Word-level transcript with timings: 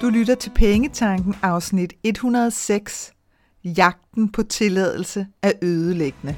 Du 0.00 0.08
lytter 0.08 0.34
til 0.34 0.50
Pengetanken 0.50 1.34
afsnit 1.42 1.92
106. 2.04 3.12
Jagten 3.64 4.32
på 4.32 4.42
tilladelse 4.42 5.26
er 5.42 5.52
ødelæggende. 5.62 6.36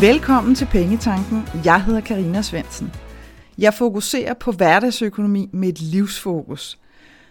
Velkommen 0.00 0.54
til 0.54 0.66
Pengetanken. 0.66 1.42
Jeg 1.64 1.84
hedder 1.84 2.00
Karina 2.00 2.42
Svensen. 2.42 2.92
Jeg 3.58 3.74
fokuserer 3.74 4.34
på 4.34 4.52
hverdagsøkonomi 4.52 5.50
med 5.52 5.68
et 5.68 5.80
livsfokus. 5.80 6.78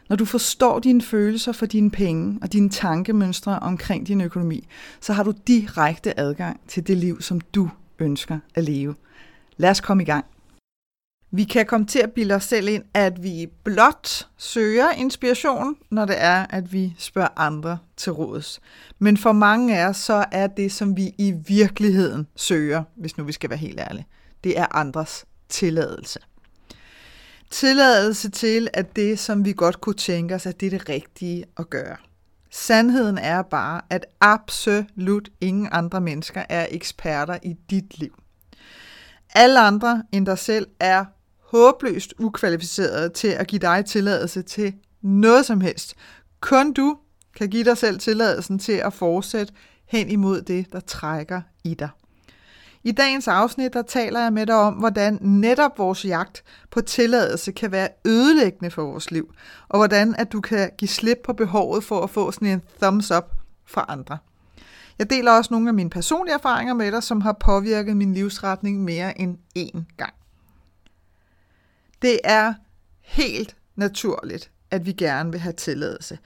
Når 0.09 0.15
du 0.15 0.25
forstår 0.25 0.79
dine 0.79 1.01
følelser 1.01 1.51
for 1.51 1.65
dine 1.65 1.91
penge 1.91 2.39
og 2.41 2.53
dine 2.53 2.69
tankemønstre 2.69 3.59
omkring 3.59 4.07
din 4.07 4.21
økonomi, 4.21 4.67
så 5.01 5.13
har 5.13 5.23
du 5.23 5.33
direkte 5.47 6.19
adgang 6.19 6.59
til 6.67 6.87
det 6.87 6.97
liv, 6.97 7.21
som 7.21 7.41
du 7.41 7.69
ønsker 7.99 8.39
at 8.55 8.63
leve. 8.63 8.95
Lad 9.57 9.69
os 9.69 9.81
komme 9.81 10.03
i 10.03 10.05
gang. 10.05 10.25
Vi 11.31 11.43
kan 11.43 11.65
komme 11.65 11.87
til 11.87 11.99
at 11.99 12.11
bilde 12.11 12.35
os 12.35 12.43
selv 12.43 12.67
ind, 12.67 12.83
at 12.93 13.23
vi 13.23 13.47
blot 13.63 14.27
søger 14.37 14.91
inspiration, 14.91 15.75
når 15.89 16.05
det 16.05 16.15
er, 16.19 16.45
at 16.49 16.73
vi 16.73 16.93
spørger 16.97 17.27
andre 17.35 17.77
til 17.97 18.11
råds. 18.11 18.59
Men 18.99 19.17
for 19.17 19.31
mange 19.31 19.79
af 19.79 19.87
os, 19.87 19.97
så 19.97 20.25
er 20.31 20.47
det, 20.47 20.71
som 20.71 20.97
vi 20.97 21.15
i 21.17 21.33
virkeligheden 21.47 22.27
søger, 22.35 22.83
hvis 22.95 23.17
nu 23.17 23.23
vi 23.23 23.31
skal 23.31 23.49
være 23.49 23.59
helt 23.59 23.79
ærlige, 23.79 24.07
det 24.43 24.59
er 24.59 24.75
andres 24.75 25.25
tilladelse. 25.49 26.19
Tilladelse 27.51 28.29
til, 28.29 28.67
at 28.73 28.95
det, 28.95 29.19
som 29.19 29.45
vi 29.45 29.53
godt 29.53 29.81
kunne 29.81 29.95
tænke 29.95 30.35
os, 30.35 30.45
at 30.45 30.59
det 30.59 30.65
er 30.65 30.69
det 30.79 30.89
rigtige 30.89 31.45
at 31.57 31.69
gøre. 31.69 31.95
Sandheden 32.51 33.17
er 33.17 33.41
bare, 33.41 33.81
at 33.89 34.05
absolut 34.21 35.29
ingen 35.41 35.69
andre 35.71 36.01
mennesker 36.01 36.43
er 36.49 36.67
eksperter 36.71 37.37
i 37.43 37.55
dit 37.69 37.99
liv. 37.99 38.13
Alle 39.35 39.59
andre 39.59 40.03
end 40.11 40.25
dig 40.25 40.37
selv 40.37 40.67
er 40.79 41.05
håbløst 41.39 42.13
ukvalificerede 42.19 43.09
til 43.09 43.27
at 43.27 43.47
give 43.47 43.59
dig 43.59 43.85
tilladelse 43.85 44.41
til 44.41 44.73
noget 45.01 45.45
som 45.45 45.61
helst. 45.61 45.95
Kun 46.41 46.73
du 46.73 46.97
kan 47.35 47.49
give 47.49 47.63
dig 47.63 47.77
selv 47.77 47.99
tilladelsen 47.99 48.59
til 48.59 48.71
at 48.71 48.93
fortsætte 48.93 49.53
hen 49.85 50.09
imod 50.09 50.41
det, 50.41 50.73
der 50.73 50.79
trækker 50.79 51.41
i 51.63 51.73
dig. 51.73 51.89
I 52.87 52.91
dagens 52.91 53.27
afsnit 53.27 53.73
der 53.73 53.81
taler 53.81 54.19
jeg 54.19 54.33
med 54.33 54.45
dig 54.45 54.55
om, 54.55 54.73
hvordan 54.73 55.17
netop 55.21 55.77
vores 55.77 56.05
jagt 56.05 56.43
på 56.71 56.81
tilladelse 56.81 57.51
kan 57.51 57.71
være 57.71 57.89
ødelæggende 58.05 58.71
for 58.71 58.83
vores 58.83 59.11
liv, 59.11 59.33
og 59.67 59.79
hvordan 59.79 60.15
at 60.15 60.31
du 60.31 60.41
kan 60.41 60.71
give 60.77 60.89
slip 60.89 61.17
på 61.23 61.33
behovet 61.33 61.83
for 61.83 62.03
at 62.03 62.09
få 62.09 62.31
sådan 62.31 62.47
en 62.47 62.61
thumbs 62.81 63.11
up 63.11 63.31
fra 63.65 63.85
andre. 63.87 64.17
Jeg 64.99 65.09
deler 65.09 65.31
også 65.31 65.53
nogle 65.53 65.69
af 65.69 65.73
mine 65.73 65.89
personlige 65.89 66.33
erfaringer 66.35 66.73
med 66.73 66.91
dig, 66.91 67.03
som 67.03 67.21
har 67.21 67.33
påvirket 67.33 67.97
min 67.97 68.13
livsretning 68.13 68.83
mere 68.83 69.21
end 69.21 69.37
én 69.57 69.95
gang. 69.97 70.13
Det 72.01 72.19
er 72.23 72.53
helt 73.01 73.55
naturligt, 73.75 74.51
at 74.71 74.85
vi 74.85 74.91
gerne 74.91 75.31
vil 75.31 75.39
have 75.39 75.53
tilladelse. 75.53 76.17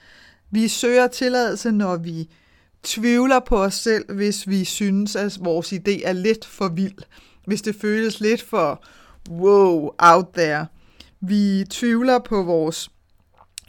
Vi 0.50 0.68
søger 0.68 1.06
tilladelse, 1.06 1.72
når 1.72 1.96
vi 1.96 2.28
tvivler 2.82 3.40
på 3.40 3.62
os 3.62 3.74
selv, 3.74 4.14
hvis 4.14 4.48
vi 4.48 4.64
synes, 4.64 5.16
at 5.16 5.38
vores 5.40 5.72
idé 5.72 6.06
er 6.08 6.12
lidt 6.12 6.44
for 6.44 6.68
vild. 6.68 6.98
Hvis 7.46 7.62
det 7.62 7.74
føles 7.74 8.20
lidt 8.20 8.42
for 8.42 8.84
wow, 9.30 9.90
out 9.98 10.26
there. 10.34 10.66
Vi 11.20 11.64
tvivler 11.70 12.18
på 12.18 12.42
vores 12.42 12.90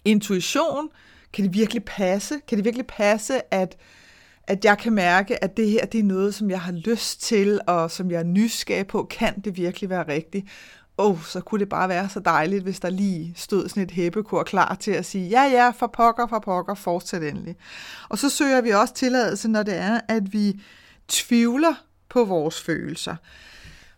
intuition. 0.06 0.90
Kan 1.34 1.46
det 1.46 1.54
virkelig 1.54 1.84
passe? 1.84 2.36
Kan 2.48 2.58
det 2.58 2.66
virkelig 2.66 2.88
passe, 2.88 3.54
at, 3.54 3.78
at 4.48 4.66
jeg 4.66 4.78
kan 4.78 4.94
mærke, 4.94 5.44
at 5.44 5.58
det 5.58 5.70
her 5.70 5.86
det 5.86 6.00
er 6.00 6.04
noget, 6.04 6.36
som 6.36 6.50
jeg 6.50 6.62
har 6.62 6.72
lyst 6.72 7.22
til, 7.22 7.60
og 7.68 7.92
som 7.92 8.12
jeg 8.12 8.20
er 8.20 8.24
nysgerrig 8.24 8.88
på? 8.88 9.04
Kan 9.04 9.42
det 9.42 9.58
virkelig 9.58 9.90
være 9.90 10.08
rigtigt? 10.08 10.48
Åh, 10.98 11.12
oh, 11.12 11.24
så 11.24 11.42
kunne 11.42 11.60
det 11.60 11.70
bare 11.70 11.90
være 11.90 12.10
så 12.10 12.20
dejligt, 12.20 12.64
hvis 12.64 12.80
der 12.80 12.90
lige 12.90 13.34
stod 13.38 13.70
sådan 13.70 13.84
et 13.84 13.92
hæppekor 13.92 14.44
klar 14.44 14.76
til 14.80 14.92
at 14.92 15.06
sige, 15.06 15.30
ja, 15.30 15.44
ja, 15.44 15.70
for 15.70 15.88
pokker, 15.88 16.28
for 16.28 16.40
pokker, 16.40 16.74
fortsæt 16.74 17.24
endelig. 17.24 17.56
Og 18.10 18.18
så 18.18 18.30
søger 18.30 18.62
vi 18.62 18.70
også 18.70 18.94
tilladelse, 18.94 19.48
når 19.48 19.64
det 19.64 19.78
er, 19.78 20.00
at 20.08 20.34
vi 20.34 20.62
tvivler 21.08 21.74
på 22.10 22.26
vores 22.26 22.62
følelser. 22.62 23.16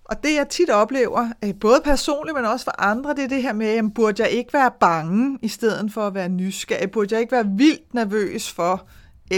Og 0.03 0.23
det 0.23 0.35
jeg 0.35 0.49
tit 0.49 0.69
oplever, 0.69 1.29
øh, 1.43 1.53
både 1.59 1.81
personligt, 1.83 2.35
men 2.35 2.45
også 2.45 2.63
for 2.63 2.81
andre, 2.81 3.15
det 3.15 3.23
er 3.23 3.27
det 3.27 3.41
her 3.41 3.53
med, 3.53 3.73
jamen, 3.73 3.91
burde 3.91 4.23
jeg 4.23 4.31
ikke 4.31 4.53
være 4.53 4.71
bange, 4.79 5.39
i 5.41 5.47
stedet 5.47 5.93
for 5.93 6.07
at 6.07 6.13
være 6.13 6.29
nysgerrig? 6.29 6.91
Burde 6.91 7.13
jeg 7.13 7.21
ikke 7.21 7.31
være 7.31 7.47
vildt 7.57 7.93
nervøs 7.93 8.51
for 8.51 8.87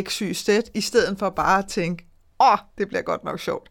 x, 0.02 0.22
y, 0.22 0.34
z, 0.34 0.50
i 0.74 0.82
stedet 0.82 1.20
for 1.20 1.30
bare 1.30 1.60
at 1.60 1.68
tænke, 1.68 2.08
åh, 2.40 2.52
oh, 2.52 2.58
det 2.78 2.88
bliver 2.88 3.02
godt 3.02 3.24
nok 3.24 3.40
sjovt. 3.40 3.70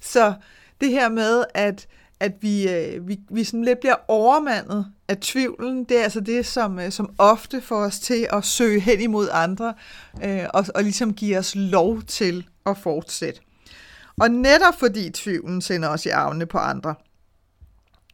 Så 0.00 0.34
det 0.80 0.90
her 0.90 1.08
med, 1.08 1.44
at 1.54 1.86
at 2.24 2.32
vi, 2.40 2.68
øh, 2.68 3.08
vi, 3.08 3.20
vi 3.30 3.44
sådan 3.44 3.64
lidt 3.64 3.80
bliver 3.80 3.96
overmandet 4.08 4.86
af 5.08 5.16
tvivlen. 5.16 5.84
Det 5.84 5.98
er 5.98 6.02
altså 6.02 6.20
det, 6.20 6.46
som, 6.46 6.78
øh, 6.78 6.92
som 6.92 7.14
ofte 7.18 7.60
får 7.60 7.76
os 7.76 7.98
til 8.00 8.28
at 8.32 8.44
søge 8.44 8.80
hen 8.80 9.00
imod 9.00 9.28
andre, 9.32 9.74
øh, 10.24 10.44
og, 10.54 10.64
og 10.74 10.82
ligesom 10.82 11.14
giver 11.14 11.38
os 11.38 11.54
lov 11.54 12.02
til 12.02 12.46
at 12.66 12.78
fortsætte. 12.78 13.40
Og 14.20 14.30
netop 14.30 14.78
fordi 14.78 15.10
tvivlen 15.10 15.60
sender 15.60 15.88
os 15.88 16.06
i 16.06 16.08
armene 16.08 16.46
på 16.46 16.58
andre, 16.58 16.94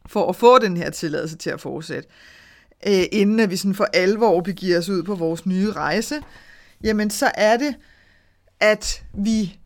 for 0.07 0.29
at 0.29 0.35
få 0.35 0.59
den 0.59 0.77
her 0.77 0.89
tilladelse 0.89 1.37
til 1.37 1.49
at 1.49 1.61
fortsætte, 1.61 2.09
øh, 2.87 3.03
inden 3.11 3.39
at 3.39 3.49
vi 3.49 3.55
sådan 3.55 3.75
for 3.75 3.87
alvor 3.93 4.41
begiver 4.41 4.77
os 4.77 4.89
ud 4.89 5.03
på 5.03 5.15
vores 5.15 5.45
nye 5.45 5.71
rejse, 5.71 6.21
jamen 6.83 7.09
så 7.09 7.31
er 7.35 7.57
det, 7.57 7.75
at 8.59 9.03
vi 9.13 9.59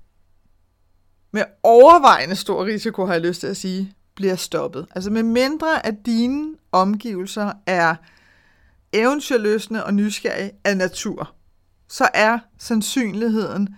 med 1.31 1.43
overvejende 1.63 2.35
stor 2.35 2.65
risiko, 2.65 3.05
har 3.05 3.13
jeg 3.13 3.21
lyst 3.21 3.39
til 3.39 3.47
at 3.47 3.57
sige, 3.57 3.94
bliver 4.15 4.35
stoppet. 4.35 4.87
Altså 4.95 5.09
med 5.09 5.23
mindre 5.23 5.85
at 5.85 5.95
dine 6.05 6.55
omgivelser 6.71 7.51
er 7.65 7.95
eventyrløsende 8.93 9.85
og 9.85 9.93
nysgerrige 9.93 10.51
af 10.63 10.77
natur, 10.77 11.33
så 11.89 12.09
er 12.13 12.39
sandsynligheden 12.59 13.75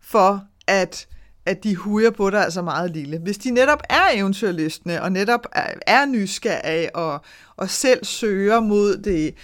for, 0.00 0.44
at, 0.66 1.06
at 1.46 1.64
de 1.64 1.76
huger 1.76 2.10
på 2.10 2.30
dig 2.30 2.44
altså 2.44 2.62
meget 2.62 2.90
lille. 2.90 3.18
Hvis 3.18 3.38
de 3.38 3.50
netop 3.50 3.82
er 3.90 4.04
eventyrløsende 4.14 5.02
og 5.02 5.12
netop 5.12 5.46
er, 5.52 5.74
er 5.86 6.06
nysgerrige 6.06 6.96
og, 6.96 7.20
og 7.56 7.70
selv 7.70 8.04
søger 8.04 8.60
mod 8.60 8.96
det, 8.96 9.34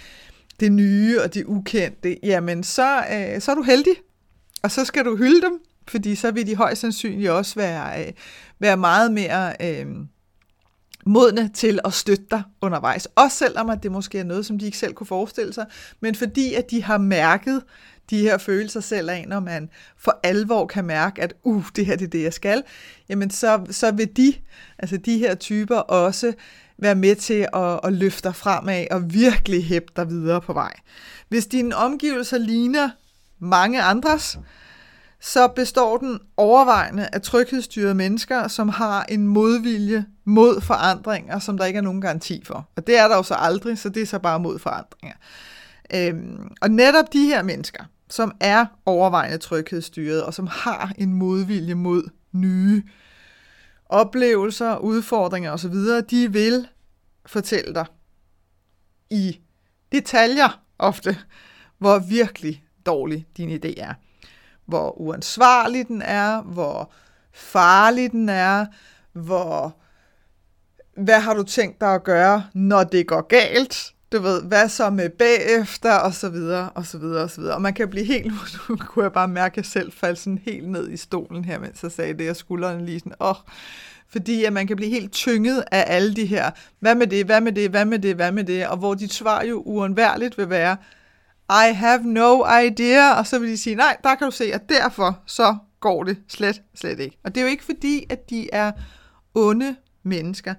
det 0.59 0.71
nye 0.71 1.21
og 1.21 1.33
det 1.33 1.45
ukendte, 1.45 2.17
jamen 2.23 2.63
så, 2.63 2.97
øh, 2.97 3.41
så 3.41 3.51
er 3.51 3.55
du 3.55 3.63
heldig, 3.63 3.95
og 4.63 4.71
så 4.71 4.85
skal 4.85 5.05
du 5.05 5.15
hylde 5.15 5.41
dem, 5.41 5.59
fordi 5.91 6.15
så 6.15 6.31
vil 6.31 6.47
de 6.47 6.55
højst 6.55 6.81
sandsynligt 6.81 7.29
også 7.29 7.55
være, 7.55 8.05
øh, 8.07 8.13
være 8.59 8.77
meget 8.77 9.11
mere 9.11 9.53
øh, 9.61 9.85
modne 11.05 11.49
til 11.53 11.79
at 11.85 11.93
støtte 11.93 12.25
dig 12.31 12.43
undervejs. 12.61 13.07
Også 13.15 13.37
selvom 13.37 13.69
at 13.69 13.83
det 13.83 13.91
måske 13.91 14.19
er 14.19 14.23
noget, 14.23 14.45
som 14.45 14.59
de 14.59 14.65
ikke 14.65 14.77
selv 14.77 14.93
kunne 14.93 15.07
forestille 15.07 15.53
sig, 15.53 15.65
men 15.99 16.15
fordi 16.15 16.53
at 16.53 16.71
de 16.71 16.83
har 16.83 16.97
mærket 16.97 17.63
de 18.09 18.21
her 18.21 18.37
følelser 18.37 18.79
selv 18.79 19.09
af, 19.09 19.25
når 19.27 19.39
man 19.39 19.69
for 19.97 20.19
alvor 20.23 20.65
kan 20.65 20.85
mærke, 20.85 21.21
at 21.21 21.33
uh, 21.43 21.65
det 21.75 21.85
her 21.85 21.95
det 21.95 22.05
er 22.05 22.09
det, 22.09 22.23
jeg 22.23 22.33
skal, 22.33 22.63
jamen 23.09 23.29
så, 23.29 23.65
så 23.71 23.91
vil 23.91 24.17
de, 24.17 24.33
altså 24.79 24.97
de 24.97 25.17
her 25.17 25.35
typer 25.35 25.77
også 25.77 26.33
være 26.77 26.95
med 26.95 27.15
til 27.15 27.47
at, 27.53 27.79
at 27.83 27.93
løfte 27.93 28.23
dig 28.23 28.35
fremad 28.35 28.85
og 28.91 29.13
virkelig 29.13 29.65
hæppe 29.65 29.93
dig 29.95 30.09
videre 30.09 30.41
på 30.41 30.53
vej. 30.53 30.73
Hvis 31.29 31.47
dine 31.47 31.75
omgivelser 31.75 32.37
ligner 32.37 32.89
mange 33.39 33.81
andres, 33.81 34.39
så 35.21 35.47
består 35.47 35.97
den 35.97 36.19
overvejende 36.37 37.07
af 37.13 37.21
tryghedsstyrede 37.21 37.95
mennesker, 37.95 38.47
som 38.47 38.69
har 38.69 39.03
en 39.03 39.27
modvilje 39.27 40.05
mod 40.25 40.61
forandringer, 40.61 41.39
som 41.39 41.57
der 41.57 41.65
ikke 41.65 41.77
er 41.77 41.81
nogen 41.81 42.01
garanti 42.01 42.43
for. 42.45 42.69
Og 42.75 42.87
det 42.87 42.97
er 42.97 43.07
der 43.07 43.15
jo 43.15 43.23
så 43.23 43.35
aldrig, 43.35 43.77
så 43.77 43.89
det 43.89 44.01
er 44.01 44.05
så 44.05 44.19
bare 44.19 44.39
mod 44.39 44.59
forandringer. 44.59 45.17
Øhm, 45.93 46.51
og 46.61 46.71
netop 46.71 47.13
de 47.13 47.25
her 47.25 47.43
mennesker, 47.43 47.83
som 48.09 48.35
er 48.39 48.65
overvejende 48.85 49.37
tryghedsstyret, 49.37 50.23
og 50.23 50.33
som 50.33 50.47
har 50.47 50.93
en 50.97 51.13
modvilje 51.13 51.75
mod 51.75 52.03
nye 52.31 52.83
oplevelser, 53.85 54.77
udfordringer 54.77 55.51
osv., 55.51 55.75
de 56.09 56.31
vil 56.31 56.67
fortælle 57.25 57.73
dig 57.73 57.85
i 59.09 59.39
detaljer 59.91 60.61
ofte, 60.79 61.17
hvor 61.77 61.99
virkelig 61.99 62.63
dårlig 62.85 63.27
din 63.37 63.49
idé 63.49 63.81
er 63.81 63.93
hvor 64.69 65.01
uansvarlig 65.01 65.87
den 65.87 66.01
er, 66.01 66.41
hvor 66.41 66.91
farlig 67.33 68.11
den 68.11 68.29
er, 68.29 68.65
hvor 69.13 69.75
hvad 70.97 71.19
har 71.19 71.33
du 71.33 71.43
tænkt 71.43 71.81
dig 71.81 71.93
at 71.93 72.03
gøre, 72.03 72.43
når 72.53 72.83
det 72.83 73.07
går 73.07 73.21
galt? 73.21 73.93
Du 74.11 74.21
ved, 74.21 74.43
hvad 74.43 74.69
så 74.69 74.89
med 74.89 75.09
bagefter, 75.09 75.93
og 75.93 76.13
så 76.13 76.29
videre, 76.29 76.69
og 76.69 76.85
så 76.85 76.97
videre, 76.97 77.23
og 77.23 77.29
så 77.29 77.41
videre. 77.41 77.55
Og 77.55 77.61
man 77.61 77.73
kan 77.73 77.89
blive 77.89 78.05
helt, 78.05 78.33
nu 78.69 78.75
kunne 78.75 79.03
jeg 79.03 79.13
bare 79.13 79.27
mærke, 79.27 79.53
at 79.53 79.57
jeg 79.57 79.65
selv 79.65 79.91
faldt 79.91 80.19
sådan 80.19 80.39
helt 80.45 80.69
ned 80.69 80.91
i 80.91 80.97
stolen 80.97 81.45
her, 81.45 81.59
mens 81.59 81.83
jeg 81.83 81.91
sagde 81.91 82.13
det, 82.13 82.29
og 82.29 82.35
skuldrene 82.35 82.85
lige 82.85 82.99
sådan, 82.99 83.13
åh, 83.19 83.29
oh, 83.29 83.35
fordi 84.09 84.43
at 84.43 84.53
man 84.53 84.67
kan 84.67 84.75
blive 84.75 84.91
helt 84.91 85.11
tynget 85.11 85.63
af 85.71 85.83
alle 85.87 86.15
de 86.15 86.25
her, 86.25 86.51
hvad 86.79 86.95
med 86.95 87.07
det, 87.07 87.25
hvad 87.25 87.41
med 87.41 87.51
det, 87.51 87.69
hvad 87.69 87.85
med 87.85 87.99
det, 87.99 88.15
hvad 88.15 88.31
med 88.31 88.43
det, 88.43 88.67
og 88.67 88.77
hvor 88.77 88.93
dit 88.93 89.13
svar 89.13 89.43
jo 89.43 89.61
uundværligt 89.65 90.37
vil 90.37 90.49
være, 90.49 90.77
i 91.49 91.73
have 91.73 92.03
no 92.03 92.45
idea, 92.65 93.13
og 93.13 93.27
så 93.27 93.39
vil 93.39 93.49
de 93.49 93.57
sige, 93.57 93.75
nej, 93.75 93.97
der 94.03 94.15
kan 94.15 94.25
du 94.25 94.31
se, 94.31 94.53
at 94.53 94.69
derfor 94.69 95.19
så 95.25 95.57
går 95.79 96.03
det 96.03 96.17
slet, 96.27 96.61
slet 96.75 96.99
ikke. 96.99 97.17
Og 97.23 97.35
det 97.35 97.41
er 97.41 97.45
jo 97.45 97.51
ikke 97.51 97.65
fordi, 97.65 98.05
at 98.09 98.29
de 98.29 98.49
er 98.53 98.71
onde 99.35 99.75
mennesker. 100.03 100.53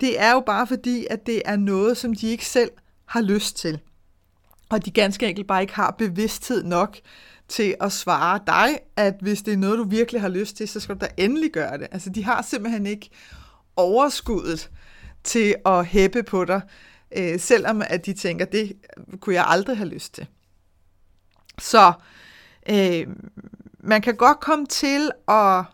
Det 0.00 0.20
er 0.20 0.32
jo 0.32 0.40
bare 0.40 0.66
fordi, 0.66 1.06
at 1.10 1.26
det 1.26 1.42
er 1.44 1.56
noget, 1.56 1.96
som 1.96 2.14
de 2.14 2.28
ikke 2.28 2.46
selv 2.46 2.70
har 3.06 3.20
lyst 3.20 3.56
til. 3.56 3.80
Og 4.70 4.84
de 4.84 4.90
ganske 4.90 5.28
enkelt 5.28 5.46
bare 5.46 5.60
ikke 5.60 5.74
har 5.74 5.94
bevidsthed 5.98 6.64
nok 6.64 6.96
til 7.48 7.74
at 7.80 7.92
svare 7.92 8.40
dig, 8.46 8.78
at 8.96 9.14
hvis 9.20 9.42
det 9.42 9.52
er 9.52 9.58
noget, 9.58 9.78
du 9.78 9.84
virkelig 9.84 10.20
har 10.20 10.28
lyst 10.28 10.56
til, 10.56 10.68
så 10.68 10.80
skal 10.80 10.94
du 10.94 11.00
da 11.00 11.08
endelig 11.16 11.50
gøre 11.52 11.78
det. 11.78 11.88
Altså, 11.90 12.10
de 12.10 12.24
har 12.24 12.42
simpelthen 12.42 12.86
ikke 12.86 13.10
overskuddet 13.76 14.70
til 15.24 15.54
at 15.66 15.86
hæppe 15.86 16.22
på 16.22 16.44
dig, 16.44 16.60
øh, 17.16 17.40
selvom 17.40 17.82
at 17.86 18.06
de 18.06 18.12
tænker, 18.12 18.44
det 18.44 18.72
kunne 19.20 19.34
jeg 19.34 19.44
aldrig 19.48 19.76
have 19.76 19.88
lyst 19.88 20.14
til. 20.14 20.26
Så 21.58 21.92
øh, 22.70 23.06
man 23.78 24.02
kan 24.02 24.16
godt 24.16 24.40
komme 24.40 24.66
til 24.66 25.10
at, 25.28 25.64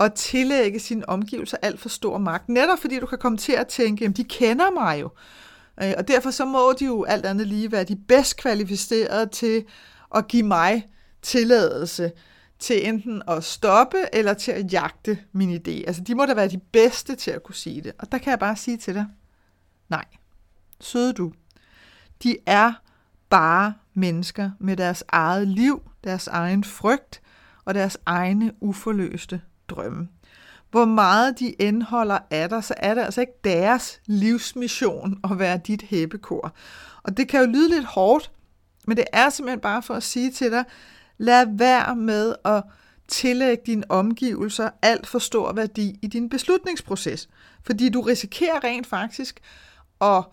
at 0.00 0.14
tillægge 0.14 0.80
sine 0.80 1.08
omgivelser 1.08 1.56
alt 1.62 1.80
for 1.80 1.88
stor 1.88 2.18
magt, 2.18 2.48
netop 2.48 2.78
fordi 2.78 3.00
du 3.00 3.06
kan 3.06 3.18
komme 3.18 3.38
til 3.38 3.52
at 3.52 3.66
tænke, 3.66 4.04
jamen 4.04 4.16
de 4.16 4.24
kender 4.24 4.70
mig 4.70 5.00
jo, 5.00 5.10
øh, 5.82 5.92
og 5.98 6.08
derfor 6.08 6.30
så 6.30 6.44
må 6.44 6.72
de 6.78 6.84
jo 6.84 7.04
alt 7.04 7.26
andet 7.26 7.46
lige 7.46 7.72
være 7.72 7.84
de 7.84 7.96
bedst 7.96 8.36
kvalificerede 8.36 9.26
til 9.26 9.64
at 10.14 10.28
give 10.28 10.42
mig 10.46 10.88
tilladelse 11.22 12.12
til 12.58 12.88
enten 12.88 13.22
at 13.28 13.44
stoppe 13.44 13.96
eller 14.12 14.34
til 14.34 14.52
at 14.52 14.72
jagte 14.72 15.18
min 15.32 15.56
idé. 15.56 15.86
Altså, 15.86 16.02
de 16.02 16.14
må 16.14 16.26
da 16.26 16.34
være 16.34 16.48
de 16.48 16.60
bedste 16.72 17.14
til 17.16 17.30
at 17.30 17.42
kunne 17.42 17.54
sige 17.54 17.80
det. 17.80 17.92
Og 17.98 18.12
der 18.12 18.18
kan 18.18 18.30
jeg 18.30 18.38
bare 18.38 18.56
sige 18.56 18.76
til 18.76 18.94
dig, 18.94 19.06
nej, 19.88 20.04
søde 20.80 21.12
du, 21.12 21.32
de 22.22 22.36
er 22.46 22.72
bare 23.30 23.74
mennesker 23.94 24.50
med 24.58 24.76
deres 24.76 25.04
eget 25.08 25.48
liv, 25.48 25.82
deres 26.04 26.26
egen 26.26 26.64
frygt 26.64 27.22
og 27.64 27.74
deres 27.74 27.98
egne 28.06 28.52
uforløste 28.60 29.40
drømme. 29.68 30.08
Hvor 30.70 30.84
meget 30.84 31.38
de 31.38 31.50
indholder 31.50 32.18
af 32.30 32.48
dig, 32.48 32.64
så 32.64 32.74
er 32.76 32.94
det 32.94 33.02
altså 33.02 33.20
ikke 33.20 33.32
deres 33.44 34.00
livsmission 34.06 35.20
at 35.24 35.38
være 35.38 35.60
dit 35.66 35.82
hæppekor. 35.82 36.54
Og 37.02 37.16
det 37.16 37.28
kan 37.28 37.40
jo 37.40 37.46
lyde 37.46 37.68
lidt 37.68 37.84
hårdt, 37.84 38.30
men 38.86 38.96
det 38.96 39.04
er 39.12 39.30
simpelthen 39.30 39.60
bare 39.60 39.82
for 39.82 39.94
at 39.94 40.02
sige 40.02 40.30
til 40.30 40.50
dig, 40.50 40.64
lad 41.18 41.46
være 41.50 41.96
med 41.96 42.34
at 42.44 42.62
tillægge 43.08 43.62
dine 43.66 43.90
omgivelser 43.90 44.70
alt 44.82 45.06
for 45.06 45.18
stor 45.18 45.52
værdi 45.52 45.98
i 46.02 46.06
din 46.06 46.28
beslutningsproces. 46.28 47.28
Fordi 47.62 47.88
du 47.88 48.00
risikerer 48.00 48.64
rent 48.64 48.86
faktisk 48.86 49.40
at 50.00 50.24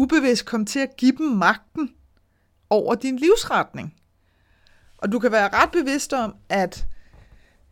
ubevidst 0.00 0.46
komme 0.46 0.66
til 0.66 0.78
at 0.80 0.96
give 0.96 1.12
dem 1.18 1.26
magten 1.26 1.90
over 2.70 2.94
din 2.94 3.16
livsretning. 3.16 3.94
Og 4.98 5.12
du 5.12 5.18
kan 5.18 5.32
være 5.32 5.48
ret 5.52 5.70
bevidst 5.70 6.12
om, 6.12 6.34
at 6.48 6.86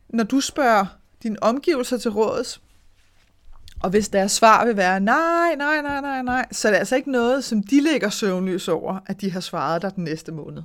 når 0.08 0.24
du 0.24 0.40
spørger 0.40 0.86
dine 1.22 1.42
omgivelser 1.42 1.98
til 1.98 2.10
råds, 2.10 2.62
og 3.82 3.90
hvis 3.90 4.08
deres 4.08 4.32
svar 4.32 4.64
vil 4.64 4.76
være 4.76 5.00
nej, 5.00 5.54
nej, 5.54 5.82
nej, 5.82 6.00
nej, 6.00 6.22
nej, 6.22 6.46
så 6.52 6.68
er 6.68 6.72
det 6.72 6.78
altså 6.78 6.96
ikke 6.96 7.10
noget, 7.10 7.44
som 7.44 7.62
de 7.62 7.80
lægger 7.80 8.10
søvnløs 8.10 8.68
over, 8.68 8.98
at 9.06 9.20
de 9.20 9.30
har 9.30 9.40
svaret 9.40 9.82
dig 9.82 9.96
den 9.96 10.04
næste 10.04 10.32
måned. 10.32 10.62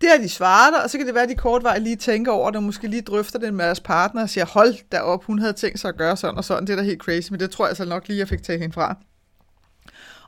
Det 0.00 0.10
har 0.10 0.18
de 0.18 0.28
svaret 0.28 0.72
dig, 0.74 0.82
og 0.82 0.90
så 0.90 0.98
kan 0.98 1.06
det 1.06 1.14
være, 1.14 1.22
at 1.22 1.28
de 1.28 1.34
kortvarigt 1.34 1.84
lige 1.84 1.96
tænker 1.96 2.32
over 2.32 2.50
det, 2.50 2.56
og 2.56 2.62
måske 2.62 2.88
lige 2.88 3.02
drøfter 3.02 3.38
det 3.38 3.54
med 3.54 3.64
deres 3.64 3.80
partner 3.80 4.22
og 4.22 4.30
siger, 4.30 4.44
hold 4.44 4.74
da 4.92 4.98
op, 4.98 5.24
hun 5.24 5.38
havde 5.38 5.52
tænkt 5.52 5.80
sig 5.80 5.88
at 5.88 5.96
gøre 5.96 6.16
sådan 6.16 6.36
og 6.36 6.44
sådan, 6.44 6.66
det 6.66 6.72
er 6.72 6.76
da 6.76 6.82
helt 6.82 7.02
crazy, 7.02 7.30
men 7.30 7.40
det 7.40 7.50
tror 7.50 7.64
jeg 7.64 7.70
altså 7.70 7.84
nok 7.84 8.08
lige, 8.08 8.18
jeg 8.18 8.28
fik 8.28 8.42
taget 8.42 8.60
hende 8.60 8.74
fra. 8.74 8.96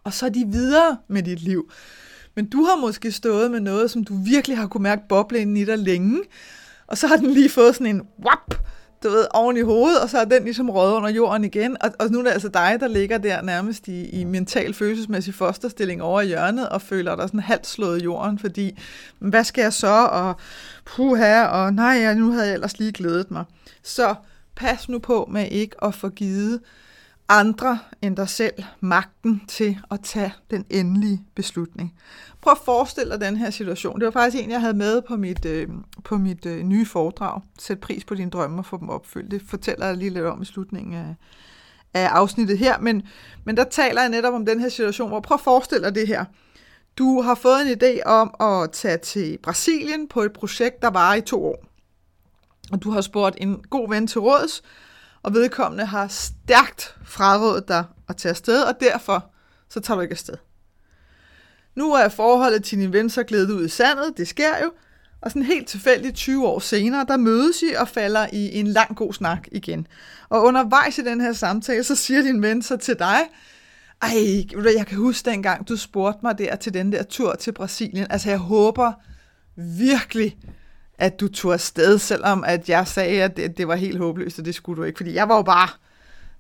Og 0.05 0.13
så 0.13 0.27
er 0.27 0.31
de 0.31 0.45
videre 0.49 0.97
med 1.09 1.23
dit 1.23 1.43
liv. 1.43 1.71
Men 2.35 2.49
du 2.49 2.65
har 2.65 2.77
måske 2.77 3.13
stået 3.13 3.51
med 3.51 3.61
noget, 3.61 3.91
som 3.91 4.05
du 4.05 4.15
virkelig 4.25 4.59
har 4.59 4.67
kunne 4.67 4.83
mærke 4.83 5.03
boble 5.09 5.39
ind 5.39 5.59
i 5.59 5.65
dig 5.65 5.79
længe, 5.79 6.23
og 6.87 6.99
så 6.99 7.07
har 7.07 7.17
den 7.17 7.31
lige 7.31 7.51
fået 7.51 7.75
sådan 7.75 7.87
en 7.87 8.03
wap, 8.25 8.55
du 9.03 9.09
ved, 9.09 9.27
oven 9.31 9.57
i 9.57 9.61
hovedet, 9.61 10.01
og 10.01 10.11
så 10.11 10.19
er 10.19 10.25
den 10.25 10.45
ligesom 10.45 10.71
røget 10.71 10.95
under 10.95 11.11
jorden 11.11 11.45
igen. 11.45 11.77
Og, 11.81 11.91
og 11.99 12.11
nu 12.11 12.19
er 12.19 12.23
det 12.23 12.31
altså 12.31 12.49
dig, 12.49 12.77
der 12.81 12.89
ligger 12.89 13.19
der 13.19 13.43
nærmest 13.43 13.89
i, 13.89 14.09
i 14.21 14.25
mental 14.25 14.75
følelsesmæssig 14.75 15.35
fosterstilling 15.35 16.03
over 16.03 16.21
i 16.21 16.27
hjørnet, 16.27 16.69
og 16.69 16.83
føler 16.83 17.17
dig 17.17 17.29
sådan 17.29 17.41
halvt 17.41 17.67
slået 17.67 18.01
i 18.01 18.05
jorden, 18.05 18.39
fordi, 18.39 18.79
hvad 19.19 19.45
skal 19.45 19.63
jeg 19.63 19.73
så, 19.73 20.09
og 20.13 20.37
puha, 20.85 21.45
og 21.45 21.75
nej, 21.75 21.95
ja, 21.95 22.15
nu 22.15 22.33
havde 22.33 22.47
jeg 22.47 22.55
ellers 22.55 22.79
lige 22.79 22.93
glædet 22.93 23.31
mig. 23.31 23.45
Så 23.83 24.15
pas 24.57 24.89
nu 24.89 24.99
på 24.99 25.29
med 25.33 25.49
ikke 25.51 25.85
at 25.85 25.95
få 25.95 26.09
givet 26.09 26.61
andre 27.29 27.79
end 28.03 28.17
dig 28.17 28.29
selv 28.29 28.65
magten 28.81 29.43
til 29.49 29.79
at 29.91 30.01
tage 30.03 30.35
den 30.51 30.65
endelige 30.71 31.25
beslutning. 31.35 31.95
Prøv 32.41 32.51
at 32.51 32.59
forestille 32.65 33.13
dig 33.13 33.21
den 33.21 33.37
her 33.37 33.51
situation. 33.51 33.99
Det 33.99 34.05
var 34.05 34.11
faktisk 34.11 34.45
en, 34.45 34.51
jeg 34.51 34.61
havde 34.61 34.75
med 34.75 35.03
på 35.03 35.17
mit, 35.17 35.45
øh, 35.45 35.69
på 36.05 36.17
mit 36.17 36.47
øh, 36.47 36.63
nye 36.63 36.87
foredrag. 36.87 37.41
Sæt 37.59 37.81
pris 37.81 38.05
på 38.05 38.15
dine 38.15 38.31
drømme 38.31 38.59
og 38.59 38.67
få 38.67 38.77
dem 38.77 38.89
opfyldt. 38.89 39.31
Det 39.31 39.43
fortæller 39.49 39.87
jeg 39.87 39.97
lige 39.97 40.11
lidt 40.11 40.25
om 40.25 40.43
i 40.43 40.45
slutningen 40.45 40.95
af, 40.95 41.15
af 41.95 42.07
afsnittet 42.07 42.59
her. 42.59 42.79
Men, 42.79 43.03
men 43.45 43.57
der 43.57 43.65
taler 43.65 44.01
jeg 44.01 44.11
netop 44.11 44.35
om 44.35 44.47
den 44.47 44.61
her 44.61 44.69
situation, 44.69 45.09
hvor 45.09 45.21
prøv 45.21 45.35
at 45.35 45.41
forestille 45.41 45.87
dig 45.87 45.95
det 45.95 46.09
her. 46.09 46.25
Du 46.99 47.21
har 47.21 47.35
fået 47.35 47.61
en 47.63 47.79
idé 47.83 48.03
om 48.03 48.35
at 48.41 48.71
tage 48.73 48.99
til 48.99 49.39
Brasilien 49.43 50.09
på 50.09 50.21
et 50.21 50.33
projekt, 50.33 50.83
der 50.83 50.91
var 50.91 51.15
i 51.15 51.21
to 51.21 51.47
år. 51.47 51.65
Og 52.73 52.83
du 52.83 52.91
har 52.91 53.01
spurgt 53.01 53.37
en 53.41 53.65
god 53.71 53.89
ven 53.89 54.07
til 54.07 54.21
råds, 54.21 54.63
og 55.25 55.35
vedkommende 55.35 55.85
har 55.85 56.09
stærkt 56.09 56.97
frarådet 57.05 57.69
dig 57.69 57.85
at 58.09 58.17
tage 58.17 58.31
afsted, 58.31 58.63
og 58.63 58.75
derfor 58.81 59.31
så 59.71 59.81
tager 59.81 59.97
du 59.97 60.01
ikke 60.03 60.13
afsted. 60.13 60.35
Nu 61.75 61.93
er 61.93 62.09
forholdet 62.09 62.65
til 62.65 62.79
din 62.79 62.93
ven 62.93 63.11
så 63.11 63.23
glædet 63.23 63.51
ud 63.51 63.65
i 63.65 63.69
sandet, 63.69 64.13
det 64.17 64.29
sker 64.29 64.63
jo, 64.63 64.73
og 65.21 65.31
sådan 65.31 65.43
helt 65.43 65.69
tilfældigt 65.69 66.17
20 66.17 66.47
år 66.47 66.59
senere, 66.59 67.05
der 67.09 67.17
mødes 67.17 67.63
I 67.63 67.75
og 67.75 67.89
falder 67.89 68.27
i 68.33 68.59
en 68.59 68.67
lang 68.67 68.97
god 68.97 69.13
snak 69.13 69.49
igen. 69.53 69.87
Og 70.29 70.45
undervejs 70.45 70.99
i 70.99 71.05
den 71.05 71.21
her 71.21 71.33
samtale, 71.33 71.85
så 71.85 71.95
siger 71.95 72.23
din 72.23 72.43
ven 72.43 72.63
så 72.63 72.77
til 72.77 72.99
dig, 72.99 73.19
ej, 74.03 74.45
jeg 74.77 74.87
kan 74.87 74.99
huske 74.99 75.31
dengang, 75.31 75.69
du 75.69 75.77
spurgte 75.77 76.19
mig 76.23 76.39
der 76.39 76.57
til 76.57 76.75
den 76.75 76.93
der 76.93 77.03
tur 77.03 77.35
til 77.35 77.53
Brasilien. 77.53 78.07
Altså, 78.11 78.31
jeg 78.31 78.39
håber 78.39 78.93
virkelig, 79.57 80.37
at 80.99 81.21
du 81.21 81.29
tog 81.29 81.53
afsted, 81.53 81.99
selvom 81.99 82.45
at 82.45 82.69
jeg 82.69 82.89
sagde, 82.89 83.23
at 83.23 83.37
det, 83.37 83.59
det 83.59 83.69
var 83.69 83.75
helt 83.75 83.99
håbløst, 83.99 84.39
og 84.39 84.45
det 84.45 84.55
skulle 84.55 84.83
du 84.83 84.85
ikke. 84.85 84.97
Fordi 84.97 85.15
jeg 85.15 85.29
var 85.29 85.37
jo 85.37 85.43
bare, 85.43 85.69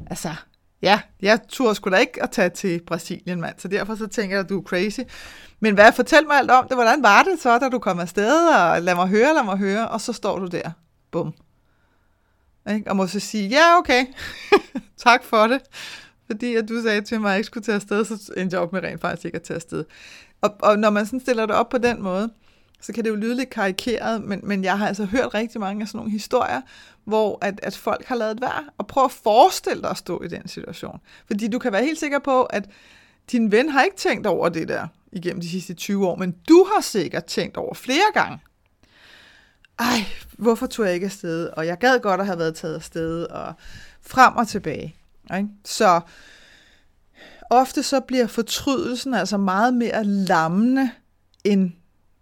altså, 0.06 0.34
ja, 0.82 1.00
jeg 1.22 1.40
turde 1.48 1.74
sgu 1.74 1.90
da 1.90 1.96
ikke 1.96 2.22
at 2.22 2.30
tage 2.30 2.50
til 2.50 2.80
Brasilien, 2.86 3.40
mand. 3.40 3.54
Så 3.58 3.68
derfor 3.68 3.94
så 3.94 4.06
tænker 4.06 4.36
jeg, 4.36 4.44
at 4.44 4.48
du 4.48 4.58
er 4.58 4.62
crazy. 4.62 5.00
Men 5.60 5.74
hvad, 5.74 5.92
fortæl 5.92 6.26
mig 6.26 6.36
alt 6.36 6.50
om 6.50 6.68
det. 6.68 6.76
Hvordan 6.76 7.02
var 7.02 7.22
det 7.22 7.40
så, 7.40 7.58
da 7.58 7.68
du 7.68 7.78
kom 7.78 8.00
afsted? 8.00 8.48
Og 8.48 8.82
lad 8.82 8.94
mig 8.94 9.08
høre, 9.08 9.34
lad 9.34 9.44
mig 9.44 9.58
høre. 9.58 9.88
Og 9.88 10.00
så 10.00 10.12
står 10.12 10.38
du 10.38 10.46
der. 10.46 10.70
Bum. 11.10 11.34
Ikke? 12.70 12.90
Og 12.90 12.96
må 12.96 13.06
så 13.06 13.20
sige, 13.20 13.48
ja, 13.48 13.78
okay. 13.78 14.06
tak 15.04 15.24
for 15.24 15.46
det. 15.46 15.60
Fordi 16.26 16.54
at 16.54 16.68
du 16.68 16.82
sagde 16.82 17.00
til 17.00 17.20
mig, 17.20 17.28
at 17.28 17.32
jeg 17.32 17.38
ikke 17.38 17.46
skulle 17.46 17.64
tage 17.64 17.76
afsted, 17.76 18.04
så 18.04 18.32
endte 18.36 18.54
jeg 18.54 18.62
op 18.62 18.72
med 18.72 18.82
rent 18.82 19.00
faktisk 19.00 19.24
ikke 19.24 19.36
at 19.36 19.42
tage 19.42 19.54
afsted. 19.54 19.84
Og, 20.40 20.56
og 20.62 20.78
når 20.78 20.90
man 20.90 21.06
sådan 21.06 21.20
stiller 21.20 21.46
det 21.46 21.54
op 21.54 21.68
på 21.68 21.78
den 21.78 22.02
måde, 22.02 22.30
så 22.84 22.92
kan 22.92 23.04
det 23.04 23.10
jo 23.10 23.14
lyde 23.14 23.34
lidt 23.34 23.50
karikeret, 23.50 24.22
men, 24.22 24.40
men 24.42 24.64
jeg 24.64 24.78
har 24.78 24.88
altså 24.88 25.04
hørt 25.04 25.34
rigtig 25.34 25.60
mange 25.60 25.82
af 25.82 25.88
sådan 25.88 25.98
nogle 25.98 26.12
historier, 26.12 26.60
hvor 27.04 27.38
at, 27.42 27.60
at 27.62 27.76
folk 27.76 28.04
har 28.04 28.14
lavet 28.14 28.40
værd, 28.40 28.64
og 28.78 28.86
prøv 28.86 29.04
at 29.04 29.12
forestille 29.12 29.82
dig 29.82 29.90
at 29.90 29.96
stå 29.96 30.22
i 30.22 30.28
den 30.28 30.48
situation. 30.48 31.00
Fordi 31.26 31.48
du 31.48 31.58
kan 31.58 31.72
være 31.72 31.84
helt 31.84 31.98
sikker 31.98 32.18
på, 32.18 32.42
at 32.42 32.70
din 33.32 33.52
ven 33.52 33.68
har 33.68 33.82
ikke 33.82 33.96
tænkt 33.96 34.26
over 34.26 34.48
det 34.48 34.68
der 34.68 34.86
igennem 35.12 35.40
de 35.40 35.50
sidste 35.50 35.74
20 35.74 36.08
år, 36.08 36.16
men 36.16 36.34
du 36.48 36.66
har 36.74 36.82
sikkert 36.82 37.24
tænkt 37.24 37.56
over 37.56 37.74
flere 37.74 38.12
gange. 38.14 38.38
Ej, 39.78 40.04
hvorfor 40.32 40.66
tog 40.66 40.86
jeg 40.86 40.94
ikke 40.94 41.06
afsted? 41.06 41.48
Og 41.48 41.66
jeg 41.66 41.78
gad 41.78 42.00
godt 42.00 42.20
at 42.20 42.26
have 42.26 42.38
været 42.38 42.54
taget 42.54 42.74
afsted, 42.74 43.24
og 43.24 43.54
frem 44.02 44.36
og 44.36 44.48
tilbage. 44.48 44.96
Ikke? 45.36 45.48
Så 45.64 46.00
ofte 47.50 47.82
så 47.82 48.00
bliver 48.00 48.26
fortrydelsen 48.26 49.14
altså 49.14 49.36
meget 49.36 49.74
mere 49.74 50.04
lammende, 50.04 50.90
end 51.44 51.72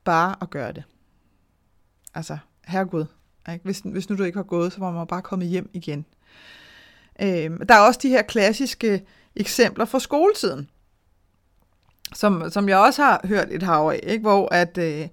bare 0.04 0.36
at 0.40 0.50
gøre 0.50 0.72
det. 0.72 0.82
Altså, 2.14 2.38
herregud. 2.66 3.04
Ikke? 3.52 3.64
Hvis, 3.64 3.80
hvis 3.84 4.10
nu 4.10 4.16
du 4.16 4.22
ikke 4.22 4.38
har 4.38 4.42
gået, 4.42 4.72
så 4.72 4.78
var 4.78 4.90
man 4.90 5.06
bare 5.06 5.22
kommet 5.22 5.48
hjem 5.48 5.70
igen. 5.72 6.06
Øh, 7.22 7.50
der 7.68 7.74
er 7.74 7.80
også 7.80 8.00
de 8.02 8.08
her 8.08 8.22
klassiske 8.22 9.04
eksempler 9.36 9.84
fra 9.84 10.00
skoletiden, 10.00 10.70
som, 12.14 12.50
som 12.50 12.68
jeg 12.68 12.78
også 12.78 13.02
har 13.02 13.20
hørt 13.24 13.48
et 13.50 13.62
hav 13.62 13.88
af, 13.88 14.00
ikke? 14.02 14.22
hvor 14.22 14.54
at, 14.54 14.78
øh, 14.78 15.08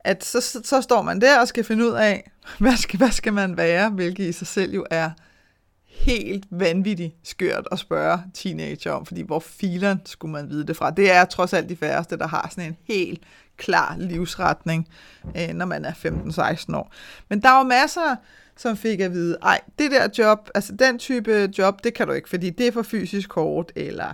at 0.00 0.24
så, 0.24 0.40
så, 0.40 0.60
så 0.64 0.80
står 0.80 1.02
man 1.02 1.20
der 1.20 1.40
og 1.40 1.48
skal 1.48 1.64
finde 1.64 1.84
ud 1.84 1.92
af, 1.92 2.30
hvad 2.58 2.76
skal, 2.76 2.98
hvad 2.98 3.10
skal 3.10 3.32
man 3.32 3.56
være, 3.56 3.90
hvilket 3.90 4.24
i 4.24 4.32
sig 4.32 4.46
selv 4.46 4.74
jo 4.74 4.86
er 4.90 5.10
helt 5.86 6.46
vanvittigt 6.50 7.14
skørt 7.22 7.68
at 7.72 7.78
spørge 7.78 8.22
teenager 8.34 8.92
om, 8.92 9.06
fordi 9.06 9.22
hvor 9.22 9.40
filen 9.40 10.00
skulle 10.04 10.32
man 10.32 10.48
vide 10.50 10.66
det 10.66 10.76
fra? 10.76 10.90
Det 10.90 11.10
er 11.10 11.24
trods 11.24 11.52
alt 11.52 11.68
de 11.68 11.76
færreste, 11.76 12.18
der 12.18 12.26
har 12.26 12.48
sådan 12.50 12.70
en 12.70 12.76
helt 12.84 13.22
klar 13.56 13.96
livsretning, 13.98 14.88
øh, 15.36 15.48
når 15.54 15.66
man 15.66 15.84
er 15.84 15.92
15-16 15.92 16.76
år. 16.76 16.92
Men 17.28 17.42
der 17.42 17.50
var 17.50 17.62
masser, 17.62 18.16
som 18.56 18.76
fik 18.76 19.00
at 19.00 19.12
vide, 19.12 19.36
ej, 19.42 19.60
det 19.78 19.90
der 19.90 20.08
job, 20.18 20.50
altså 20.54 20.72
den 20.72 20.98
type 20.98 21.50
job, 21.58 21.84
det 21.84 21.94
kan 21.94 22.06
du 22.06 22.12
ikke, 22.12 22.28
fordi 22.28 22.50
det 22.50 22.66
er 22.66 22.72
for 22.72 22.82
fysisk 22.82 23.32
hårdt, 23.32 23.72
eller 23.76 24.12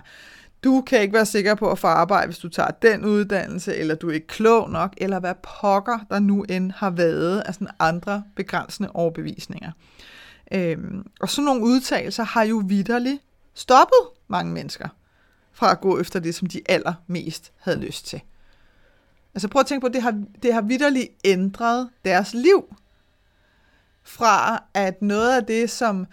du 0.63 0.81
kan 0.81 1.01
ikke 1.01 1.13
være 1.13 1.25
sikker 1.25 1.55
på 1.55 1.71
at 1.71 1.79
få 1.79 1.87
arbejde, 1.87 2.27
hvis 2.27 2.37
du 2.37 2.49
tager 2.49 2.71
den 2.71 3.05
uddannelse, 3.05 3.75
eller 3.75 3.95
du 3.95 4.09
er 4.09 4.13
ikke 4.13 4.27
klog 4.27 4.69
nok, 4.69 4.93
eller 4.97 5.19
hvad 5.19 5.33
pokker 5.61 5.99
der 6.09 6.19
nu 6.19 6.43
end 6.43 6.71
har 6.71 6.89
været 6.89 7.39
af 7.39 7.53
sådan 7.53 7.67
andre 7.79 8.23
begrænsende 8.35 8.91
overbevisninger. 8.93 9.71
Øhm, 10.53 11.03
og 11.19 11.29
sådan 11.29 11.45
nogle 11.45 11.63
udtalelser 11.63 12.23
har 12.23 12.43
jo 12.43 12.63
vidderligt 12.67 13.21
stoppet 13.53 13.99
mange 14.27 14.53
mennesker 14.53 14.87
fra 15.53 15.71
at 15.71 15.81
gå 15.81 15.99
efter 15.99 16.19
det, 16.19 16.35
som 16.35 16.47
de 16.47 16.61
allermest 16.69 17.51
havde 17.59 17.79
lyst 17.79 18.07
til. 18.07 18.21
Altså 19.35 19.47
prøv 19.47 19.59
at 19.59 19.65
tænke 19.65 19.81
på, 19.81 19.87
at 19.87 19.93
det 19.93 20.01
har, 20.01 20.23
det 20.43 20.53
har 20.53 20.61
vidderligt 20.61 21.09
ændret 21.25 21.89
deres 22.05 22.33
liv. 22.33 22.75
Fra 24.03 24.63
at 24.73 25.01
noget 25.01 25.35
af 25.35 25.45
det, 25.45 25.69
som, 25.69 26.07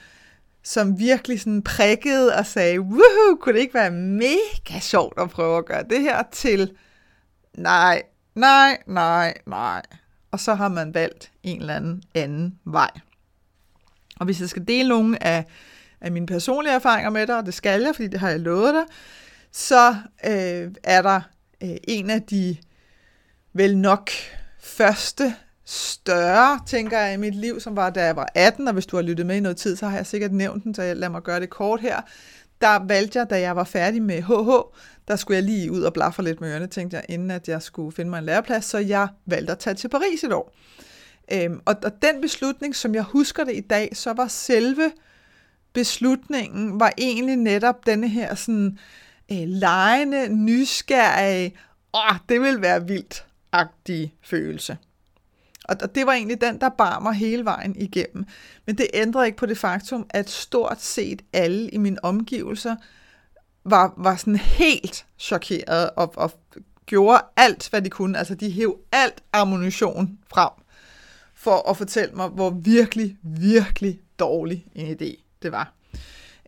som 0.62 0.98
virkelig 0.98 1.40
sådan 1.40 1.62
prikkede 1.62 2.34
og 2.34 2.46
sagde, 2.46 2.80
woohoo, 2.80 3.36
kunne 3.40 3.54
det 3.54 3.60
ikke 3.60 3.74
være 3.74 3.90
mega 3.90 4.80
sjovt 4.80 5.20
at 5.20 5.30
prøve 5.30 5.58
at 5.58 5.66
gøre 5.66 5.84
det 5.90 6.00
her, 6.00 6.22
til 6.32 6.76
nej, 7.54 8.02
nej, 8.34 8.78
nej, 8.86 9.34
nej. 9.46 9.82
Og 10.30 10.40
så 10.40 10.54
har 10.54 10.68
man 10.68 10.94
valgt 10.94 11.32
en 11.42 11.60
eller 11.60 11.74
anden 11.74 12.02
anden 12.14 12.58
vej. 12.64 12.90
Og 14.20 14.24
hvis 14.24 14.40
jeg 14.40 14.48
skal 14.48 14.68
dele 14.68 14.88
nogle 14.88 15.22
af, 15.22 15.44
af 16.00 16.12
mine 16.12 16.26
personlige 16.26 16.74
erfaringer 16.74 17.10
med 17.10 17.26
dig, 17.26 17.36
og 17.36 17.46
det 17.46 17.54
skal 17.54 17.82
jeg, 17.82 17.94
fordi 17.94 18.08
det 18.08 18.20
har 18.20 18.28
jeg 18.28 18.40
lovet 18.40 18.74
dig, 18.74 18.84
så 19.52 19.96
øh, 20.26 20.72
er 20.84 21.02
der 21.02 21.20
øh, 21.62 21.76
en 21.84 22.10
af 22.10 22.22
de 22.22 22.56
vel 23.56 23.78
nok 23.78 24.10
første 24.60 25.34
større, 25.64 26.60
tænker 26.66 26.98
jeg, 26.98 27.14
i 27.14 27.16
mit 27.16 27.34
liv, 27.34 27.60
som 27.60 27.76
var, 27.76 27.90
da 27.90 28.04
jeg 28.04 28.16
var 28.16 28.28
18, 28.34 28.68
og 28.68 28.74
hvis 28.74 28.86
du 28.86 28.96
har 28.96 29.02
lyttet 29.02 29.26
med 29.26 29.36
i 29.36 29.40
noget 29.40 29.56
tid, 29.56 29.76
så 29.76 29.88
har 29.88 29.96
jeg 29.96 30.06
sikkert 30.06 30.32
nævnt 30.32 30.64
den, 30.64 30.74
så 30.74 30.82
jeg 30.82 30.96
lader 30.96 31.12
mig 31.12 31.22
gøre 31.22 31.40
det 31.40 31.50
kort 31.50 31.80
her. 31.80 32.00
Der 32.60 32.86
valgte 32.86 33.18
jeg, 33.18 33.30
da 33.30 33.40
jeg 33.40 33.56
var 33.56 33.64
færdig 33.64 34.02
med 34.02 34.22
HH, 34.22 34.78
der 35.08 35.16
skulle 35.16 35.36
jeg 35.36 35.44
lige 35.44 35.72
ud 35.72 35.82
og 35.82 35.92
blaffe 35.92 36.22
lidt 36.22 36.40
med 36.40 36.52
ørerne, 36.52 36.66
tænkte 36.66 36.96
jeg, 36.96 37.04
inden 37.08 37.30
at 37.30 37.48
jeg 37.48 37.62
skulle 37.62 37.92
finde 37.92 38.10
mig 38.10 38.18
en 38.18 38.24
læreplads, 38.24 38.64
så 38.64 38.78
jeg 38.78 39.08
valgte 39.26 39.52
at 39.52 39.58
tage 39.58 39.74
til 39.74 39.88
Paris 39.88 40.24
et 40.24 40.32
år. 40.32 40.52
Øhm, 41.32 41.60
og, 41.64 41.74
og 41.84 42.02
den 42.02 42.20
beslutning, 42.20 42.76
som 42.76 42.94
jeg 42.94 43.02
husker 43.02 43.44
det 43.44 43.56
i 43.56 43.60
dag, 43.60 43.90
så 43.92 44.12
var 44.12 44.28
selve 44.28 44.92
beslutningen, 45.72 46.80
var 46.80 46.92
egentlig 46.98 47.36
netop 47.36 47.86
denne 47.86 48.08
her 48.08 48.34
sådan 48.34 48.78
øh, 49.32 49.44
lejende, 49.46 50.28
nysgerrige, 50.28 51.56
åh, 51.94 52.16
det 52.28 52.40
vil 52.40 52.62
være 52.62 52.86
vildt 52.86 53.26
agtige 53.56 54.14
følelse. 54.22 54.78
Og, 55.64 55.94
det 55.94 56.06
var 56.06 56.12
egentlig 56.12 56.40
den, 56.40 56.60
der 56.60 56.68
bar 56.68 56.98
mig 56.98 57.14
hele 57.14 57.44
vejen 57.44 57.76
igennem. 57.76 58.26
Men 58.66 58.78
det 58.78 58.86
ændrer 58.94 59.24
ikke 59.24 59.38
på 59.38 59.46
det 59.46 59.58
faktum, 59.58 60.06
at 60.10 60.30
stort 60.30 60.82
set 60.82 61.22
alle 61.32 61.68
i 61.68 61.76
mine 61.78 62.04
omgivelser 62.04 62.76
var, 63.64 63.94
var 63.96 64.16
sådan 64.16 64.36
helt 64.36 65.06
chokeret 65.18 65.90
og, 65.96 66.12
og 66.16 66.32
gjorde 66.86 67.22
alt, 67.36 67.68
hvad 67.70 67.82
de 67.82 67.90
kunne. 67.90 68.18
Altså, 68.18 68.34
de 68.34 68.50
hæv 68.50 68.78
alt 68.92 69.22
ammunition 69.32 70.18
frem 70.30 70.50
for 71.34 71.70
at 71.70 71.76
fortælle 71.76 72.14
mig, 72.14 72.28
hvor 72.28 72.50
virkelig, 72.50 73.16
virkelig 73.22 74.00
dårlig 74.18 74.66
en 74.74 74.96
idé 74.96 75.22
det 75.42 75.52
var. 75.52 75.72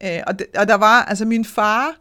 Øh, 0.04 0.20
og, 0.26 0.38
det, 0.38 0.46
og 0.58 0.68
der 0.68 0.74
var, 0.74 1.02
altså 1.02 1.24
min 1.24 1.44
far, 1.44 1.96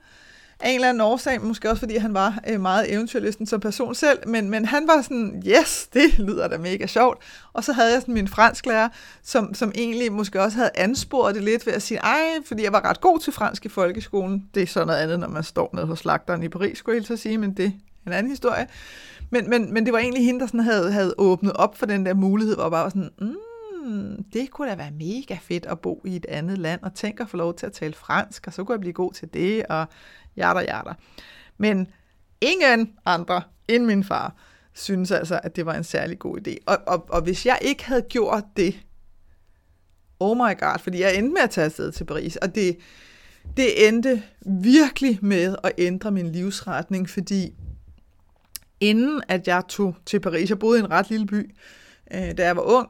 af 0.60 0.70
en 0.70 0.76
eller 0.76 0.90
anden 0.90 1.02
årsag, 1.02 1.42
måske 1.42 1.70
også 1.70 1.80
fordi 1.80 1.98
han 1.98 2.14
var 2.14 2.40
øh, 2.48 2.62
meget 2.62 2.94
eventyrlysten 2.94 3.46
som 3.46 3.60
person 3.60 3.96
selv, 3.96 4.28
men, 4.28 4.50
men 4.50 4.66
han 4.66 4.88
var 4.88 5.02
sådan, 5.02 5.44
yes, 5.48 5.88
det 5.94 6.20
lyder 6.20 6.48
da 6.48 6.58
mega 6.58 6.88
sjovt. 6.88 7.18
Og 7.54 7.64
så 7.64 7.74
havde 7.74 7.92
jeg 7.92 8.02
sådan 8.02 8.14
min 8.14 8.28
fransklærer, 8.28 8.90
som, 9.24 9.54
som 9.54 9.72
egentlig 9.76 10.12
måske 10.12 10.42
også 10.42 10.58
havde 10.58 10.72
ansporet 10.76 11.36
det 11.36 11.44
lidt 11.44 11.66
ved 11.66 11.74
at 11.74 11.82
sige, 11.82 11.98
ej, 11.98 12.28
fordi 12.46 12.64
jeg 12.64 12.74
var 12.74 12.86
ret 12.86 13.02
god 13.02 13.20
til 13.20 13.34
fransk 13.34 13.66
i 13.66 13.70
folkeskolen. 13.70 14.44
Det 14.54 14.64
er 14.64 14.68
sådan 14.68 14.88
noget 14.88 15.00
andet, 15.00 15.20
når 15.20 15.28
man 15.28 15.44
står 15.44 15.70
nede 15.74 15.86
hos 15.86 16.00
slagteren 16.00 16.44
i 16.44 16.50
Paris, 16.50 16.78
skulle 16.78 16.96
jeg 16.96 17.06
helt 17.08 17.20
sige, 17.20 17.38
men 17.38 17.54
det 17.54 17.66
er 17.66 17.72
en 18.08 18.14
anden 18.14 18.30
historie. 18.30 18.68
Men, 19.30 19.50
men, 19.50 19.74
men 19.74 19.86
det 19.86 19.94
var 19.94 20.00
egentlig 20.00 20.26
hende, 20.26 20.40
der 20.40 20.46
sådan 20.46 20.60
havde, 20.60 20.92
havde 20.92 21.14
åbnet 21.18 21.54
op 21.54 21.78
for 21.78 21.86
den 21.86 22.06
der 22.06 22.14
mulighed, 22.14 22.56
hvor 22.56 22.70
bare 22.70 22.84
var 22.84 22.90
sådan, 22.90 23.10
mm, 23.22 23.36
Hmm, 23.88 24.24
det 24.34 24.52
kunne 24.52 24.70
da 24.70 24.76
være 24.76 24.92
mega 24.92 25.38
fedt 25.42 25.66
at 25.66 25.80
bo 25.80 26.02
i 26.06 26.16
et 26.16 26.26
andet 26.30 26.58
land, 26.58 26.82
og 26.84 26.94
tænke 26.94 27.24
at 27.24 27.30
få 27.30 27.38
lov 27.38 27.56
til 27.56 27.66
at 27.66 27.72
tale 27.72 27.94
fransk, 27.94 28.48
og 28.48 28.54
så 28.54 28.64
kunne 28.64 28.74
jeg 28.74 28.80
blive 28.80 28.94
god 28.94 29.14
til 29.14 29.34
det, 29.34 29.66
og 29.66 29.86
jada, 30.38 30.60
jada. 30.60 30.94
Men 31.58 31.88
ingen 32.42 32.94
andre 33.06 33.42
end 33.68 33.86
min 33.86 34.04
far 34.04 34.36
synes 34.74 35.12
altså, 35.12 35.40
at 35.44 35.56
det 35.56 35.66
var 35.66 35.74
en 35.74 35.84
særlig 35.84 36.20
god 36.20 36.48
idé. 36.48 36.56
Og, 36.66 36.78
og, 36.88 37.06
og 37.10 37.22
hvis 37.22 37.46
jeg 37.46 37.60
ikke 37.62 37.86
havde 37.86 38.02
gjort 38.02 38.44
det, 38.58 38.80
oh 40.20 40.38
my 40.38 40.60
god, 40.60 40.80
fordi 40.80 41.02
jeg 41.02 41.16
endte 41.16 41.34
med 41.34 41.42
at 41.42 41.50
tage 41.50 41.66
afsted 41.66 41.92
til 41.92 42.04
Paris, 42.04 42.36
og 42.36 42.56
det, 42.56 42.78
det 43.58 43.88
endte 43.88 44.24
virkelig 44.46 45.20
med 45.22 45.56
at 45.64 45.72
ændre 45.78 46.12
min 46.12 46.32
livsretning, 46.32 47.10
fordi 47.10 47.54
inden 48.80 49.22
at 49.28 49.48
jeg 49.48 49.64
tog 49.70 49.96
til 50.06 50.20
Paris, 50.20 50.50
jeg 50.50 50.60
boede 50.60 50.80
i 50.80 50.84
en 50.84 50.92
ret 50.92 51.10
lille 51.10 51.26
by, 51.26 51.56
øh, 52.14 52.38
da 52.38 52.46
jeg 52.46 52.56
var 52.56 52.62
ung, 52.62 52.90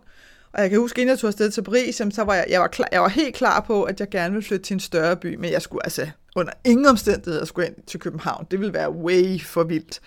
og 0.58 0.64
jeg 0.64 0.70
kan 0.70 0.80
huske, 0.80 1.02
inden 1.02 1.10
jeg 1.10 1.20
tog 1.20 1.28
afsted 1.28 1.52
til 1.52 1.64
Paris, 1.64 2.00
jamen, 2.00 2.12
så 2.12 2.24
var 2.24 2.36
jeg, 2.36 2.46
jeg, 2.50 2.62
var 2.62 2.68
klar, 2.68 2.88
jeg 2.92 3.02
var 3.02 3.08
helt 3.08 3.36
klar 3.36 3.60
på, 3.60 3.84
at 3.84 4.00
jeg 4.00 4.10
gerne 4.10 4.34
ville 4.34 4.48
flytte 4.48 4.66
til 4.66 4.74
en 4.74 4.80
større 4.80 5.16
by, 5.16 5.36
men 5.36 5.52
jeg 5.52 5.62
skulle 5.62 5.86
altså 5.86 6.10
under 6.36 6.54
ingen 6.66 6.86
omstændigheder 6.86 7.46
skulle 7.46 7.68
ind 7.68 7.76
til 7.88 8.00
København. 8.00 8.48
Det 8.52 8.60
ville 8.60 8.74
være 8.74 8.92
way 8.92 9.42
for 9.42 9.64
vildt. 9.64 10.00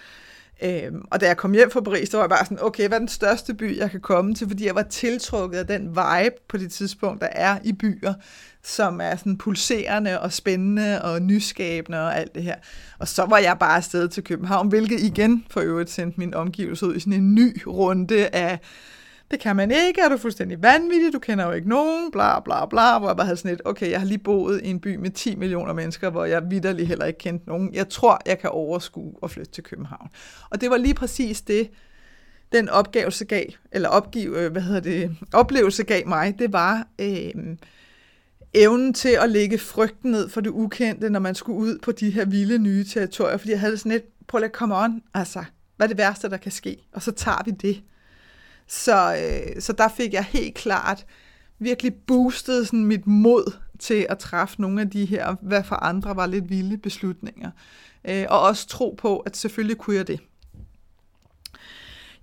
Øhm, 0.62 1.04
og 1.10 1.20
da 1.20 1.26
jeg 1.26 1.36
kom 1.36 1.52
hjem 1.52 1.70
fra 1.70 1.80
Paris, 1.80 2.08
så 2.08 2.16
var 2.16 2.24
jeg 2.24 2.30
bare 2.30 2.44
sådan, 2.44 2.58
okay, 2.62 2.88
hvad 2.88 2.96
er 2.96 2.98
den 2.98 3.08
største 3.08 3.54
by, 3.54 3.78
jeg 3.78 3.90
kan 3.90 4.00
komme 4.00 4.34
til? 4.34 4.48
Fordi 4.48 4.66
jeg 4.66 4.74
var 4.74 4.82
tiltrukket 4.82 5.58
af 5.58 5.66
den 5.66 5.88
vibe 5.88 6.34
på 6.48 6.56
det 6.56 6.72
tidspunkt, 6.72 7.20
der 7.20 7.28
er 7.32 7.58
i 7.64 7.72
byer, 7.72 8.14
som 8.62 9.00
er 9.00 9.16
sådan 9.16 9.38
pulserende 9.38 10.20
og 10.20 10.32
spændende 10.32 11.02
og 11.02 11.22
nyskabende 11.22 11.98
og 11.98 12.18
alt 12.18 12.34
det 12.34 12.42
her. 12.42 12.56
Og 12.98 13.08
så 13.08 13.24
var 13.24 13.38
jeg 13.38 13.56
bare 13.60 13.76
afsted 13.76 14.08
til 14.08 14.24
København, 14.24 14.68
hvilket 14.68 15.00
igen 15.00 15.44
for 15.50 15.60
øvrigt 15.60 15.90
sendte 15.90 16.20
min 16.20 16.34
omgivelse 16.34 16.86
ud 16.86 16.94
i 16.94 17.00
sådan 17.00 17.12
en 17.12 17.34
ny 17.34 17.62
runde 17.66 18.28
af 18.28 18.58
det 19.30 19.40
kan 19.40 19.56
man 19.56 19.70
ikke, 19.70 20.00
er 20.00 20.08
du 20.08 20.16
fuldstændig 20.16 20.62
vanvittig, 20.62 21.12
du 21.12 21.18
kender 21.18 21.46
jo 21.46 21.52
ikke 21.52 21.68
nogen, 21.68 22.10
bla 22.10 22.40
bla 22.40 22.66
bla, 22.66 22.98
hvor 22.98 23.08
jeg 23.08 23.16
bare 23.16 23.26
havde 23.26 23.36
sådan 23.36 23.54
et, 23.54 23.60
okay, 23.64 23.90
jeg 23.90 24.00
har 24.00 24.06
lige 24.06 24.18
boet 24.18 24.60
i 24.64 24.70
en 24.70 24.80
by 24.80 24.96
med 24.96 25.10
10 25.10 25.36
millioner 25.36 25.72
mennesker, 25.72 26.10
hvor 26.10 26.24
jeg 26.24 26.50
vidderlig 26.50 26.88
heller 26.88 27.04
ikke 27.04 27.18
kendte 27.18 27.48
nogen. 27.48 27.74
Jeg 27.74 27.88
tror, 27.88 28.20
jeg 28.26 28.38
kan 28.38 28.50
overskue 28.50 29.14
at 29.22 29.30
flytte 29.30 29.52
til 29.52 29.64
København. 29.64 30.08
Og 30.50 30.60
det 30.60 30.70
var 30.70 30.76
lige 30.76 30.94
præcis 30.94 31.42
det, 31.42 31.70
den 32.52 32.68
opgave 32.68 33.10
gav, 33.28 33.44
eller 33.72 33.88
opgive, 33.88 34.40
øh, 34.40 34.52
hvad 34.52 34.62
hedder 34.62 34.80
det, 34.80 35.16
oplevelse 35.32 35.84
gav 35.84 36.08
mig, 36.08 36.38
det 36.38 36.52
var 36.52 36.86
øh, 36.98 37.56
evnen 38.54 38.94
til 38.94 39.18
at 39.22 39.30
lægge 39.30 39.58
frygten 39.58 40.10
ned 40.10 40.28
for 40.28 40.40
det 40.40 40.50
ukendte, 40.50 41.10
når 41.10 41.20
man 41.20 41.34
skulle 41.34 41.58
ud 41.58 41.78
på 41.82 41.92
de 41.92 42.10
her 42.10 42.24
vilde 42.24 42.58
nye 42.58 42.84
territorier, 42.84 43.36
fordi 43.36 43.50
jeg 43.50 43.60
havde 43.60 43.76
sådan 43.76 43.92
et, 43.92 44.04
prøv 44.26 44.42
at 44.42 44.52
komme 44.52 44.76
on, 44.76 45.02
altså, 45.14 45.44
hvad 45.76 45.86
er 45.86 45.88
det 45.88 45.98
værste, 45.98 46.30
der 46.30 46.36
kan 46.36 46.52
ske? 46.52 46.76
Og 46.92 47.02
så 47.02 47.12
tager 47.12 47.42
vi 47.44 47.50
det. 47.50 47.82
Så, 48.70 49.16
øh, 49.16 49.62
så 49.62 49.72
der 49.72 49.88
fik 49.88 50.12
jeg 50.12 50.24
helt 50.24 50.54
klart 50.54 51.06
virkelig 51.58 51.94
boostet 52.06 52.66
sådan 52.66 52.84
mit 52.84 53.06
mod 53.06 53.52
til 53.78 54.06
at 54.08 54.18
træffe 54.18 54.60
nogle 54.60 54.80
af 54.80 54.90
de 54.90 55.04
her, 55.04 55.36
hvad 55.42 55.64
for 55.64 55.76
andre 55.76 56.16
var 56.16 56.26
lidt 56.26 56.50
vilde 56.50 56.78
beslutninger. 56.78 57.50
Øh, 58.04 58.26
og 58.28 58.40
også 58.40 58.66
tro 58.66 58.96
på, 58.98 59.18
at 59.18 59.36
selvfølgelig 59.36 59.76
kunne 59.78 59.96
jeg 59.96 60.06
det. 60.06 60.20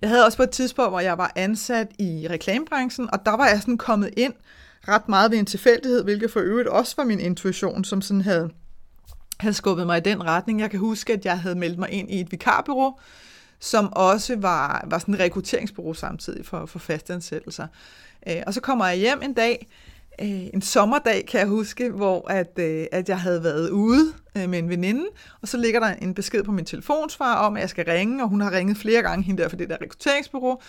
Jeg 0.02 0.10
havde 0.10 0.24
også 0.24 0.36
på 0.36 0.42
et 0.42 0.50
tidspunkt, 0.50 0.90
hvor 0.90 1.00
jeg 1.00 1.18
var 1.18 1.32
ansat 1.36 1.88
i 1.98 2.26
reklamebranchen, 2.30 3.08
og 3.12 3.26
der 3.26 3.36
var 3.36 3.48
jeg 3.48 3.60
sådan 3.60 3.78
kommet 3.78 4.10
ind 4.16 4.34
ret 4.88 5.08
meget 5.08 5.30
ved 5.30 5.38
en 5.38 5.46
tilfældighed, 5.46 6.04
hvilket 6.04 6.30
for 6.30 6.40
øvrigt 6.40 6.68
også 6.68 6.94
var 6.96 7.04
min 7.04 7.20
intuition, 7.20 7.84
som 7.84 8.02
sådan 8.02 8.20
havde, 8.20 8.50
havde 9.40 9.54
skubbet 9.54 9.86
mig 9.86 9.98
i 9.98 10.00
den 10.00 10.24
retning. 10.24 10.60
Jeg 10.60 10.70
kan 10.70 10.80
huske, 10.80 11.12
at 11.12 11.24
jeg 11.24 11.40
havde 11.40 11.54
meldt 11.54 11.78
mig 11.78 11.90
ind 11.90 12.10
i 12.10 12.20
et 12.20 12.32
vikarbyrå, 12.32 13.00
som 13.60 13.92
også 13.92 14.36
var, 14.36 14.86
var 14.90 14.98
sådan 14.98 15.14
et 15.14 15.20
rekrutteringsbureau 15.20 15.94
samtidig 15.94 16.46
for, 16.46 16.66
for 16.66 16.78
fastansættelser. 16.78 17.66
Øh, 18.28 18.42
og 18.46 18.54
så 18.54 18.60
kommer 18.60 18.86
jeg 18.86 18.96
hjem 18.96 19.22
en 19.22 19.32
dag, 19.32 19.66
øh, 20.20 20.46
en 20.54 20.62
sommerdag 20.62 21.26
kan 21.26 21.40
jeg 21.40 21.48
huske, 21.48 21.90
hvor 21.90 22.30
at, 22.30 22.58
øh, 22.58 22.86
at 22.92 23.08
jeg 23.08 23.20
havde 23.20 23.44
været 23.44 23.70
ude 23.70 24.12
øh, 24.36 24.48
med 24.48 24.58
en 24.58 24.68
veninde, 24.68 25.04
og 25.42 25.48
så 25.48 25.56
ligger 25.56 25.80
der 25.80 25.94
en 25.94 26.14
besked 26.14 26.42
på 26.42 26.52
min 26.52 26.64
telefonsvar 26.64 27.34
om, 27.34 27.56
at 27.56 27.60
jeg 27.60 27.70
skal 27.70 27.84
ringe, 27.84 28.22
og 28.22 28.28
hun 28.28 28.40
har 28.40 28.52
ringet 28.52 28.76
flere 28.76 29.02
gange 29.02 29.24
hende 29.24 29.42
der 29.42 29.48
for 29.48 29.56
det 29.56 29.68
der 29.68 29.76
rekrutteringsbureau, 29.82 30.60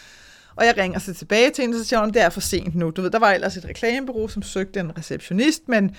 og 0.60 0.66
jeg 0.66 0.78
ringer 0.78 1.00
så 1.00 1.14
tilbage 1.14 1.52
til 1.52 1.62
hende, 1.62 1.76
og 1.76 1.80
så 1.80 1.86
siger 1.86 2.00
hun, 2.00 2.14
det 2.14 2.22
er 2.22 2.30
for 2.30 2.40
sent 2.42 2.76
nu. 2.76 2.90
Du 2.90 3.02
ved, 3.02 3.10
der 3.10 3.20
var 3.20 3.32
ellers 3.32 3.58
et 3.58 3.66
reklamebureau, 3.66 4.28
som 4.28 4.42
søgte 4.42 4.80
en 4.80 4.98
receptionist, 4.98 5.68
men, 5.68 5.96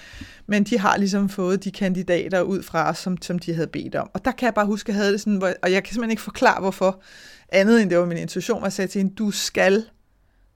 men 0.47 0.65
de 0.65 0.79
har 0.79 0.97
ligesom 0.97 1.29
fået 1.29 1.65
de 1.65 1.71
kandidater 1.71 2.41
ud 2.41 2.63
fra 2.63 2.91
os, 2.91 2.99
som, 2.99 3.23
som 3.23 3.39
de 3.39 3.55
havde 3.55 3.67
bedt 3.67 3.95
om. 3.95 4.11
Og 4.15 4.25
der 4.25 4.33
kan 4.33 4.47
jeg 4.47 4.55
bare 4.55 4.67
huske, 4.67 4.89
at 4.91 4.95
jeg 4.95 4.97
havde 4.97 5.13
det 5.13 5.21
sådan, 5.21 5.37
hvor, 5.37 5.53
og 5.63 5.73
jeg 5.73 5.85
kan 5.85 5.95
simpelthen 5.95 6.11
ikke 6.11 6.23
forklare, 6.23 6.61
hvorfor, 6.61 7.03
andet 7.49 7.83
end 7.83 7.91
det 7.91 7.99
var 7.99 8.05
min 8.05 8.19
intuition, 8.19 8.59
hvor 8.59 8.67
jeg 8.67 8.73
sagde 8.73 8.91
til 8.91 8.99
hende, 8.99 9.15
du 9.15 9.31
skal 9.31 9.85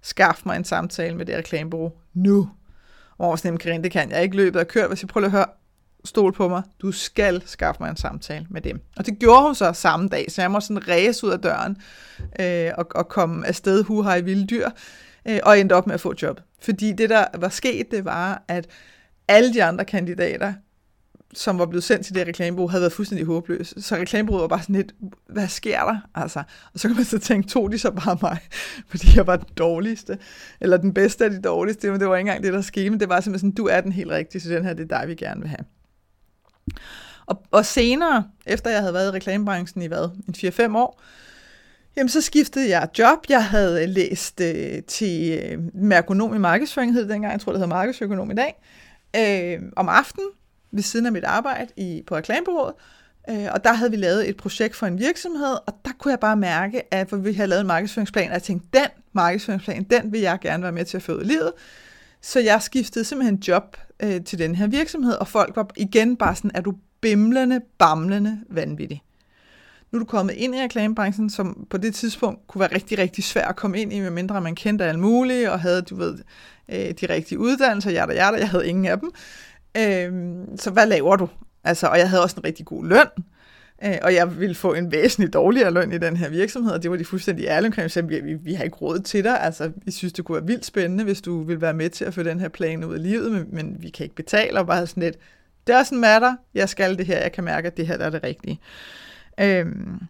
skaffe 0.03 0.43
mig 0.47 0.57
en 0.57 0.65
samtale 0.65 1.17
med 1.17 1.27
det 1.27 1.37
reklamebureau 1.37 1.93
nu. 2.15 2.51
Og 3.19 3.39
sådan, 3.39 3.57
Karin, 3.57 3.85
det 3.85 3.91
kan 3.91 4.11
jeg 4.11 4.23
ikke 4.23 4.37
løbet 4.37 4.61
og 4.61 4.69
kørt. 4.69 4.89
hvis 4.89 5.03
jeg 5.03 5.09
prøver 5.09 5.27
at 5.27 5.31
høre, 5.31 5.47
stol 6.05 6.33
på 6.33 6.49
mig, 6.49 6.63
du 6.83 6.93
skal 6.93 7.43
skaffe 7.47 7.83
mig 7.83 7.91
en 7.91 7.97
samtale 7.97 8.47
med 8.51 8.61
dem. 8.61 8.81
Og 8.97 9.07
det 9.07 9.19
gjorde 9.19 9.43
hun 9.43 9.55
så 9.55 9.73
samme 9.73 10.09
dag, 10.09 10.27
så 10.29 10.43
jeg 10.43 10.51
må 10.51 10.61
sådan 10.61 10.89
ræse 10.89 11.27
ud 11.27 11.33
af 11.33 11.39
døren 11.39 11.77
øh, 12.41 12.71
og, 12.79 12.87
og 12.95 13.09
komme 13.09 13.47
afsted 13.47 13.85
huha 13.85 14.15
i 14.15 14.25
vilde 14.25 14.47
dyr, 14.47 14.71
øh, 15.29 15.41
og 15.43 15.61
endte 15.61 15.73
op 15.73 15.87
med 15.87 15.95
at 15.95 16.01
få 16.01 16.15
job. 16.23 16.41
Fordi 16.63 16.93
det, 16.93 17.11
der 17.11 17.25
var 17.35 17.49
sket, 17.49 17.91
det 17.91 18.05
var, 18.05 18.43
at 18.49 18.67
alle 19.29 19.55
de 19.55 19.65
andre 19.65 19.85
kandidater 19.85 20.53
som 21.39 21.59
var 21.59 21.67
blevet 21.67 21.85
sendt 21.85 22.07
til 22.07 22.15
det 22.15 22.29
reklamebureau, 22.29 22.69
havde 22.69 22.81
været 22.81 22.93
fuldstændig 22.93 23.27
håbløse. 23.27 23.83
Så 23.83 23.97
reklamebureauet 23.97 24.43
var 24.43 24.49
bare 24.49 24.63
sådan 24.63 24.75
lidt, 24.75 24.95
hvad 25.29 25.49
sker 25.49 25.81
der? 25.81 25.99
Altså, 26.15 26.43
og 26.75 26.81
så 26.81 26.89
kan 26.89 26.97
man 26.97 27.05
så 27.05 27.19
tænke, 27.19 27.49
tog 27.49 27.73
de 27.73 27.79
så 27.79 27.91
bare 27.91 28.19
mig, 28.23 28.39
fordi 28.91 29.07
jeg 29.17 29.27
var 29.27 29.37
den 29.37 29.49
dårligste, 29.57 30.19
eller 30.61 30.77
den 30.77 30.95
bedste 30.95 31.25
af 31.25 31.31
de 31.31 31.41
dårligste, 31.41 31.91
men 31.91 32.01
det 32.01 32.09
var 32.09 32.17
ikke 32.17 32.29
engang 32.29 32.45
det, 32.45 32.53
der 32.53 32.61
skete, 32.61 32.91
men 32.91 33.01
det 33.01 33.09
var 33.09 33.21
simpelthen 33.21 33.51
sådan, 33.51 33.65
du 33.65 33.67
er 33.67 33.81
den 33.81 33.93
helt 33.93 34.11
rigtige, 34.11 34.41
så 34.43 34.49
den 34.49 34.65
her, 34.65 34.75
det 34.75 34.93
er 34.93 34.99
dig, 34.99 35.09
vi 35.09 35.15
gerne 35.15 35.41
vil 35.41 35.49
have. 35.49 35.65
Og, 37.27 37.43
og 37.51 37.67
senere, 37.67 38.25
efter 38.47 38.71
jeg 38.71 38.81
havde 38.81 38.95
været 38.95 39.09
i 39.09 39.11
reklamebranchen 39.11 39.83
i 39.83 39.87
hvad, 39.87 40.09
en 40.29 40.35
4-5 40.73 40.77
år, 40.77 41.01
Jamen, 41.97 42.09
så 42.09 42.21
skiftede 42.21 42.71
jeg 42.71 42.89
job. 42.99 43.19
Jeg 43.29 43.45
havde 43.45 43.87
læst 43.87 44.41
øh, 44.41 44.83
til 44.83 45.41
øh, 45.43 45.59
merkonom 45.75 46.35
i 46.35 46.39
markedsføring, 46.39 46.93
hed 46.93 47.03
det 47.03 47.11
dengang. 47.11 47.33
Jeg 47.33 47.41
tror, 47.41 47.53
det 47.53 47.61
hedder 47.61 47.75
markedsøkonom 47.75 48.31
i 48.31 48.35
dag. 48.35 48.63
Øh, 49.17 49.63
om 49.77 49.89
aftenen, 49.89 50.29
ved 50.73 50.83
siden 50.83 51.07
af 51.07 51.13
mit 51.13 51.25
arbejde 51.25 51.71
i, 51.77 52.03
på 52.07 52.17
reklamebureauet. 52.17 52.75
Øh, 53.31 53.47
og 53.53 53.65
der 53.65 53.73
havde 53.73 53.91
vi 53.91 53.97
lavet 53.97 54.29
et 54.29 54.37
projekt 54.37 54.77
for 54.77 54.87
en 54.87 54.99
virksomhed, 54.99 55.57
og 55.67 55.75
der 55.85 55.91
kunne 55.99 56.11
jeg 56.11 56.21
bare 56.21 56.37
mærke, 56.37 56.95
at 56.95 57.09
for 57.09 57.17
vi 57.17 57.33
havde 57.33 57.49
lavet 57.49 57.61
en 57.61 57.67
markedsføringsplan, 57.67 58.29
og 58.29 58.35
jeg 58.35 58.43
tænkte, 58.43 58.69
den 58.73 58.89
markedsføringsplan, 59.13 59.83
den 59.83 60.13
vil 60.13 60.21
jeg 60.21 60.39
gerne 60.41 60.63
være 60.63 60.73
med 60.73 60.85
til 60.85 60.97
at 60.97 61.03
føde 61.03 61.21
i 61.21 61.27
livet. 61.27 61.53
Så 62.25 62.41
jeg 62.41 62.63
skiftede 62.63 63.05
simpelthen 63.05 63.43
job 63.49 63.77
øh, 64.03 64.25
til 64.25 64.39
den 64.39 64.55
her 64.55 64.67
virksomhed, 64.67 65.15
og 65.15 65.29
folk 65.29 65.57
var 65.57 65.69
igen 65.77 66.17
bare 66.17 66.37
sådan, 66.37 66.51
er 66.55 66.61
du 66.61 66.75
bimlende, 67.01 67.61
bamlende 67.79 68.41
vanvittig. 68.51 69.03
Nu 69.91 69.97
er 69.97 70.01
du 70.01 70.07
kommet 70.07 70.35
ind 70.35 70.55
i 70.55 70.63
reklamebranchen, 70.63 71.31
som 71.31 71.67
på 71.71 71.77
det 71.77 71.95
tidspunkt 71.95 72.47
kunne 72.47 72.61
være 72.61 72.75
rigtig, 72.75 72.99
rigtig 72.99 73.25
svært 73.25 73.49
at 73.49 73.57
komme 73.57 73.81
ind 73.81 73.93
i, 73.93 74.01
medmindre 74.01 74.41
man 74.41 74.55
kendte 74.55 74.85
alt 74.85 74.99
muligt, 74.99 75.49
og 75.49 75.61
havde, 75.61 75.83
du 75.83 75.97
ved, 75.97 76.19
øh, 76.69 76.77
de 76.77 77.07
rigtige 77.09 77.39
uddannelser, 77.39 77.91
jeg 77.91 78.09
der, 78.09 78.15
jeg 78.15 78.49
havde 78.49 78.69
ingen 78.69 78.87
af 78.87 78.99
dem. 79.01 79.11
Øh, 79.77 80.37
så 80.57 80.71
hvad 80.71 80.87
laver 80.87 81.17
du? 81.17 81.29
Altså, 81.65 81.87
og 81.87 81.99
jeg 81.99 82.11
havde 82.11 82.23
også 82.23 82.37
en 82.37 82.45
rigtig 82.45 82.67
god 82.67 82.87
løn, 82.87 83.25
øh, 83.85 83.99
og 84.03 84.15
jeg 84.15 84.41
ville 84.41 84.55
få 84.55 84.75
en 84.75 84.93
væsentlig 84.93 85.33
dårligere 85.33 85.71
løn 85.71 85.93
i 85.93 85.99
den 85.99 86.17
her 86.17 86.29
virksomhed, 86.29 86.73
og 86.73 86.83
det 86.83 86.91
var 86.91 86.97
de 86.97 87.05
fuldstændig 87.05 87.47
ærlige 87.47 87.69
omkring. 87.69 87.91
Så 87.91 88.03
vi, 88.03 88.21
vi, 88.21 88.35
vi 88.35 88.55
har 88.55 88.65
ikke 88.65 88.77
råd 88.77 88.99
til 88.99 89.25
dig. 89.25 89.41
Altså, 89.41 89.73
vi 89.85 89.91
synes, 89.91 90.13
det 90.13 90.25
kunne 90.25 90.37
være 90.37 90.47
vildt 90.47 90.65
spændende, 90.65 91.05
hvis 91.05 91.23
du 91.23 91.43
vil 91.43 91.61
være 91.61 91.75
med 91.75 91.91
til 91.91 92.05
at 92.05 92.15
få 92.15 92.23
den 92.23 92.41
her 92.41 92.49
plan 92.49 92.85
ud 92.85 92.95
af 92.95 93.03
livet, 93.03 93.33
men, 93.33 93.47
men 93.53 93.77
vi 93.81 93.91
kan 93.91 94.05
ikke 94.05 94.17
betale, 94.17 94.59
og 94.59 94.67
bare 94.67 94.87
sådan 94.87 95.03
lidt, 95.03 95.17
doesn't 95.71 95.95
matter, 95.95 96.37
jeg 96.55 96.69
skal 96.69 96.99
det 96.99 97.07
her, 97.07 97.19
jeg 97.19 97.33
kan 97.33 97.45
mærke, 97.45 97.67
at 97.67 97.77
det 97.77 97.87
her 97.87 97.97
der 97.97 98.05
er 98.07 98.11
det 98.11 98.25
rigtige. 98.25 98.61
Øhm, 99.41 100.01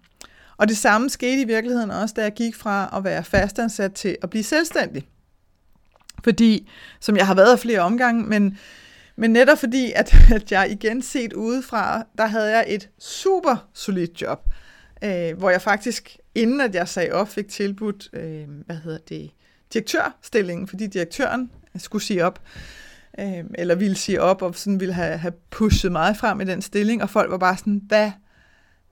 og 0.57 0.69
det 0.69 0.77
samme 0.77 1.11
skete 1.11 1.43
i 1.43 1.45
virkeligheden 1.45 1.91
også, 1.91 2.15
da 2.17 2.23
jeg 2.23 2.33
gik 2.33 2.55
fra 2.55 2.95
at 2.97 3.05
være 3.05 3.25
fastansat 3.25 3.93
til 3.93 4.17
at 4.23 4.31
blive 4.31 4.43
selvstændig. 4.43 5.09
Fordi, 6.25 6.71
som 7.01 7.17
jeg 7.17 7.27
har 7.27 7.35
været 7.35 7.53
af 7.53 7.59
flere 7.59 7.81
omgange, 7.81 8.25
men, 8.25 8.59
men 9.17 9.31
netop 9.31 9.59
fordi, 9.59 9.93
at, 9.93 10.15
at 10.35 10.53
jeg 10.53 10.71
igen 10.71 11.03
set 11.03 11.33
udefra, 11.33 12.05
der 12.19 12.27
havde 12.27 12.51
jeg 12.51 12.65
et 12.69 12.91
super 12.99 13.69
solidt 13.75 14.23
job, 14.23 14.49
øh, 15.05 15.39
hvor 15.39 15.51
jeg 15.51 15.63
faktisk, 15.63 16.17
inden 16.35 16.61
at 16.61 16.75
jeg 16.75 16.89
sagde 16.89 17.13
op, 17.13 17.29
fik 17.29 17.49
tilbudt, 17.49 18.09
øh, 18.13 18.45
hvad 18.67 18.77
hedder 18.77 18.99
det, 18.99 19.31
direktørstillingen, 19.73 20.69
fordi 20.69 20.87
direktøren 20.87 21.51
skulle 21.77 22.03
sige 22.03 22.25
op, 22.25 22.43
øh, 23.19 23.45
eller 23.55 23.75
ville 23.75 23.97
sige 23.97 24.21
op, 24.21 24.43
og 24.43 24.55
sådan 24.55 24.81
ville 24.81 24.95
have, 24.95 25.19
have 25.19 25.33
pushet 25.51 25.93
mig 25.93 26.17
frem 26.17 26.41
i 26.41 26.45
den 26.45 26.63
stilling, 26.63 27.03
og 27.03 27.11
folk 27.11 27.31
var 27.31 27.39
bare 27.39 27.57
sådan, 27.57 27.83
hvad 27.87 28.11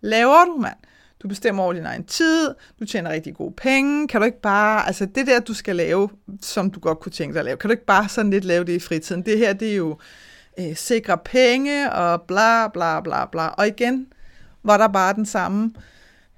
laver 0.00 0.44
du, 0.44 0.56
mand? 0.56 0.76
Du 1.22 1.28
bestemmer 1.28 1.62
over 1.62 1.72
din 1.72 1.86
egen 1.86 2.04
tid, 2.04 2.54
du 2.80 2.84
tjener 2.84 3.10
rigtig 3.10 3.34
gode 3.34 3.54
penge, 3.56 4.08
kan 4.08 4.20
du 4.20 4.24
ikke 4.24 4.40
bare, 4.40 4.86
altså 4.86 5.06
det 5.06 5.26
der, 5.26 5.40
du 5.40 5.54
skal 5.54 5.76
lave, 5.76 6.08
som 6.42 6.70
du 6.70 6.80
godt 6.80 7.00
kunne 7.00 7.12
tænke 7.12 7.32
dig 7.32 7.38
at 7.38 7.44
lave, 7.44 7.56
kan 7.56 7.68
du 7.68 7.72
ikke 7.72 7.86
bare 7.86 8.08
sådan 8.08 8.30
lidt 8.30 8.44
lave 8.44 8.64
det 8.64 8.72
i 8.72 8.78
fritiden? 8.78 9.22
Det 9.22 9.38
her, 9.38 9.52
det 9.52 9.72
er 9.72 9.76
jo 9.76 9.98
øh, 10.58 10.76
sikre 10.76 11.18
penge 11.18 11.92
og 11.92 12.22
bla 12.22 12.68
bla 12.68 13.00
bla 13.00 13.26
bla. 13.26 13.46
Og 13.46 13.66
igen 13.66 14.06
var 14.62 14.76
der 14.76 14.88
bare 14.88 15.14
den 15.14 15.26
samme 15.26 15.72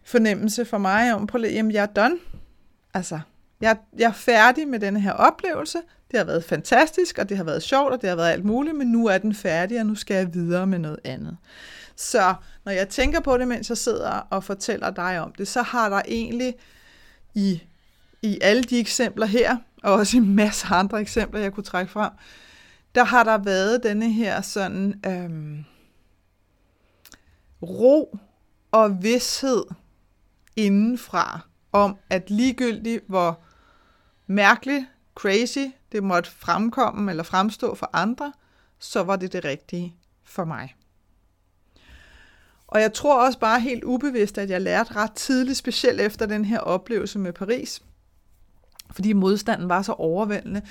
fornemmelse 0.05 0.65
for 0.65 0.79
mig 0.79 1.15
om 1.15 1.27
på, 1.27 1.39
jamen 1.39 1.73
jeg 1.73 1.83
er 1.83 1.87
done. 2.03 2.17
Altså, 2.95 3.21
jeg, 3.61 3.77
jeg 3.99 4.09
er 4.09 4.13
færdig 4.13 4.69
med 4.69 4.79
den 4.81 4.97
her 4.97 5.13
oplevelse. 5.13 5.79
Det 6.11 6.19
har 6.19 6.25
været 6.25 6.45
fantastisk, 6.45 7.19
og 7.19 7.29
det 7.29 7.37
har 7.37 7.45
været 7.45 7.63
sjovt, 7.63 7.93
og 7.93 8.01
det 8.01 8.09
har 8.09 8.17
været 8.17 8.31
alt 8.31 8.45
muligt, 8.45 8.77
men 8.77 8.87
nu 8.87 9.07
er 9.07 9.19
den 9.19 9.35
færdig, 9.35 9.81
og 9.81 9.87
nu 9.87 9.95
skal 9.95 10.15
jeg 10.15 10.35
videre 10.35 10.67
med 10.67 10.79
noget 10.79 10.99
andet. 11.05 11.37
Så 11.97 12.35
når 12.65 12.73
jeg 12.73 12.89
tænker 12.89 13.21
på 13.21 13.39
det, 13.39 13.49
mens 13.49 13.69
jeg 13.69 13.79
sidder 13.79 14.11
og 14.11 14.45
fortæller 14.45 14.91
dig 14.91 15.21
om 15.21 15.33
det, 15.33 15.49
så 15.49 15.63
har 15.63 15.89
der 15.89 16.03
egentlig 16.09 16.55
i, 17.35 17.63
i 18.23 18.39
alle 18.43 18.63
de 18.63 18.79
eksempler 18.79 19.27
her, 19.27 19.57
og 19.83 19.93
også 19.93 20.17
i 20.17 20.21
masser 20.21 20.73
af 20.73 20.79
andre 20.79 21.01
eksempler, 21.01 21.41
jeg 21.41 21.53
kunne 21.53 21.65
trække 21.65 21.93
frem, 21.93 22.11
der 22.95 23.05
har 23.05 23.25
der 23.25 23.39
været 23.39 23.83
denne 23.83 24.13
her 24.13 24.41
sådan 24.41 25.01
øhm, 25.07 25.65
ro 27.63 28.19
og 28.73 29.03
vidshed 29.03 29.65
indenfra, 30.57 31.41
om 31.73 31.97
at 32.11 32.31
ligegyldigt 32.31 33.05
hvor 33.09 33.41
mærkeligt, 34.27 34.85
crazy 35.15 35.67
det 35.93 36.03
måtte 36.03 36.31
fremkomme 36.31 37.11
eller 37.11 37.23
fremstå 37.23 37.75
for 37.75 37.91
andre, 37.93 38.33
så 38.79 39.03
var 39.03 39.17
det 39.17 39.33
det 39.33 39.45
rigtige 39.45 39.97
for 40.25 40.45
mig. 40.45 40.75
Og 42.75 42.81
jeg 42.81 42.93
tror 42.93 43.27
også 43.27 43.39
bare 43.39 43.61
helt 43.61 43.85
ubevidst, 43.85 44.39
at 44.39 44.51
jeg 44.51 44.61
lærte 44.61 44.97
ret 44.97 45.13
tidligt, 45.13 45.59
specielt 45.59 46.01
efter 46.01 46.27
den 46.27 46.45
her 46.45 46.59
oplevelse 46.59 47.19
med 47.19 47.33
Paris, 47.33 47.83
fordi 48.91 49.13
modstanden 49.13 49.69
var 49.69 49.83
så 49.83 49.93
overvældende. 49.93 50.63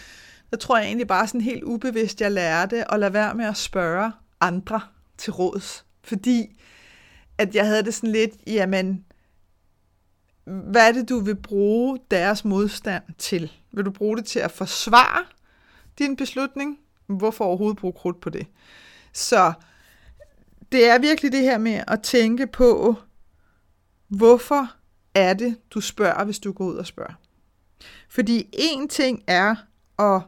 Der 0.52 0.58
tror 0.58 0.78
jeg 0.78 0.88
egentlig 0.88 1.08
bare 1.08 1.28
sådan 1.28 1.42
helt 1.42 1.64
ubevidst, 1.64 2.22
jeg 2.22 2.32
lærte 2.32 2.94
at 2.94 3.00
lade 3.00 3.14
være 3.14 3.36
med 3.36 3.46
at 3.46 3.58
spørge 3.58 4.12
andre 4.42 4.82
til 5.18 5.34
råds. 5.34 5.86
Fordi 6.04 6.62
at 7.38 7.56
jeg 7.56 7.68
havde 7.68 7.84
det 7.84 7.94
sådan 7.94 8.12
lidt, 8.12 8.32
jamen, 8.48 9.06
hvad 10.46 10.88
er 10.88 10.92
det, 10.92 11.10
du 11.10 11.20
vil 11.20 11.36
bruge 11.36 12.00
deres 12.12 12.46
modstand 12.46 13.04
til? 13.18 13.52
Vil 13.72 13.86
du 13.86 13.92
bruge 13.92 14.18
det 14.18 14.26
til 14.26 14.40
at 14.40 14.52
forsvare 14.52 15.26
din 16.00 16.16
beslutning? 16.16 16.78
Hvorfor 17.08 17.46
overhovedet 17.46 17.78
bruge 17.78 17.94
krudt 17.94 18.22
på 18.22 18.30
det? 18.30 18.48
Så 19.14 19.54
det 20.74 20.90
er 20.90 21.00
virkelig 21.00 21.32
det 21.32 21.42
her 21.42 21.58
med 21.58 21.84
at 21.88 22.02
tænke 22.02 22.48
på, 22.48 22.96
hvorfor 24.08 24.72
er 25.16 25.34
det, 25.34 25.56
du 25.74 25.82
spørger, 25.82 26.26
hvis 26.26 26.40
du 26.40 26.52
går 26.52 26.66
ud 26.66 26.76
og 26.76 26.86
spørger. 26.88 27.14
Fordi 28.10 28.50
en 28.54 28.88
ting 28.88 29.24
er 29.28 29.56
at 30.00 30.22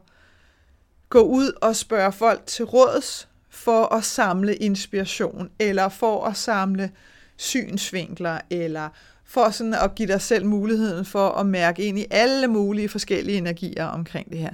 gå 1.08 1.20
ud 1.20 1.52
og 1.60 1.76
spørge 1.76 2.12
folk 2.12 2.46
til 2.46 2.64
råds 2.64 3.28
for 3.50 3.94
at 3.94 4.04
samle 4.04 4.54
inspiration, 4.54 5.50
eller 5.58 5.88
for 5.88 6.24
at 6.24 6.36
samle 6.36 6.90
synsvinkler, 7.36 8.40
eller 8.50 8.88
for 9.24 9.50
sådan 9.50 9.74
at 9.74 9.94
give 9.94 10.08
dig 10.08 10.20
selv 10.20 10.46
muligheden 10.46 11.04
for 11.04 11.28
at 11.28 11.46
mærke 11.46 11.82
ind 11.82 11.98
i 11.98 12.06
alle 12.10 12.46
mulige 12.46 12.88
forskellige 12.88 13.38
energier 13.38 13.84
omkring 13.84 14.30
det 14.30 14.38
her. 14.38 14.52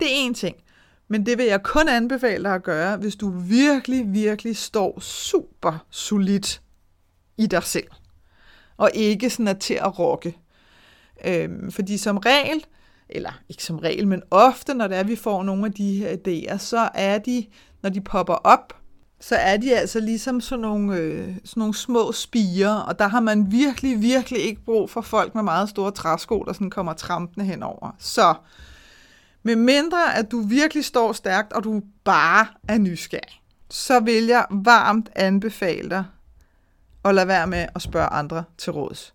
Det 0.00 0.06
er 0.06 0.16
en 0.16 0.34
ting. 0.34 0.56
Men 1.10 1.26
det 1.26 1.38
vil 1.38 1.46
jeg 1.46 1.62
kun 1.62 1.88
anbefale 1.88 2.44
dig 2.44 2.54
at 2.54 2.62
gøre, 2.62 2.96
hvis 2.96 3.16
du 3.16 3.30
virkelig, 3.30 4.12
virkelig 4.12 4.56
står 4.56 5.00
super 5.00 5.84
solidt 5.90 6.62
i 7.36 7.46
dig 7.46 7.62
selv. 7.62 7.86
Og 8.76 8.90
ikke 8.94 9.30
sådan 9.30 9.48
er 9.48 9.52
til 9.52 9.74
at 9.74 9.98
rokke. 9.98 10.36
Øhm, 11.24 11.72
fordi 11.72 11.98
som 11.98 12.16
regel, 12.16 12.64
eller 13.08 13.40
ikke 13.48 13.64
som 13.64 13.78
regel, 13.78 14.08
men 14.08 14.22
ofte, 14.30 14.74
når 14.74 14.86
det 14.86 14.96
er, 14.96 15.02
vi 15.02 15.16
får 15.16 15.42
nogle 15.42 15.66
af 15.66 15.72
de 15.72 15.94
her 15.94 16.16
idéer, 16.16 16.56
så 16.58 16.88
er 16.94 17.18
de, 17.18 17.46
når 17.82 17.90
de 17.90 18.00
popper 18.00 18.34
op, 18.34 18.72
så 19.20 19.34
er 19.34 19.56
de 19.56 19.76
altså 19.76 20.00
ligesom 20.00 20.40
sådan 20.40 20.60
nogle, 20.60 20.96
øh, 20.96 21.36
sådan 21.44 21.60
nogle 21.60 21.74
små 21.74 22.12
spiger, 22.12 22.74
og 22.74 22.98
der 22.98 23.08
har 23.08 23.20
man 23.20 23.52
virkelig, 23.52 24.02
virkelig 24.02 24.40
ikke 24.40 24.64
brug 24.64 24.90
for 24.90 25.00
folk 25.00 25.34
med 25.34 25.42
meget 25.42 25.68
store 25.68 25.90
træsko, 25.90 26.44
der 26.46 26.52
sådan 26.52 26.70
kommer 26.70 26.92
trampende 26.92 27.46
henover. 27.46 27.96
Så 27.98 28.34
med 29.42 29.56
mindre 29.56 30.16
at 30.16 30.30
du 30.30 30.40
virkelig 30.40 30.84
står 30.84 31.12
stærkt, 31.12 31.52
og 31.52 31.64
du 31.64 31.82
bare 32.04 32.46
er 32.68 32.78
nysgerrig, 32.78 33.42
så 33.70 34.00
vil 34.00 34.26
jeg 34.26 34.46
varmt 34.50 35.08
anbefale 35.16 35.90
dig 35.90 36.04
at 37.04 37.14
lade 37.14 37.28
være 37.28 37.46
med 37.46 37.66
at 37.74 37.82
spørge 37.82 38.06
andre 38.06 38.44
til 38.58 38.72
råds. 38.72 39.14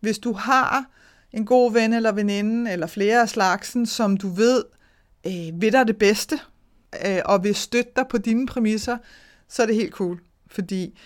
Hvis 0.00 0.18
du 0.18 0.32
har 0.32 0.84
en 1.32 1.46
god 1.46 1.72
ven 1.72 1.92
eller 1.92 2.12
veninde, 2.12 2.72
eller 2.72 2.86
flere 2.86 3.20
af 3.20 3.28
slagsen, 3.28 3.86
som 3.86 4.16
du 4.16 4.28
ved 4.28 4.64
øh, 5.26 5.62
ved 5.62 5.72
dig 5.72 5.86
det 5.86 5.96
bedste, 5.96 6.38
øh, 7.06 7.18
og 7.24 7.44
vil 7.44 7.54
støtte 7.54 7.90
dig 7.96 8.04
på 8.10 8.18
dine 8.18 8.46
præmisser, 8.46 8.98
så 9.48 9.62
er 9.62 9.66
det 9.66 9.74
helt 9.74 9.92
cool. 9.92 10.20
Fordi 10.46 10.98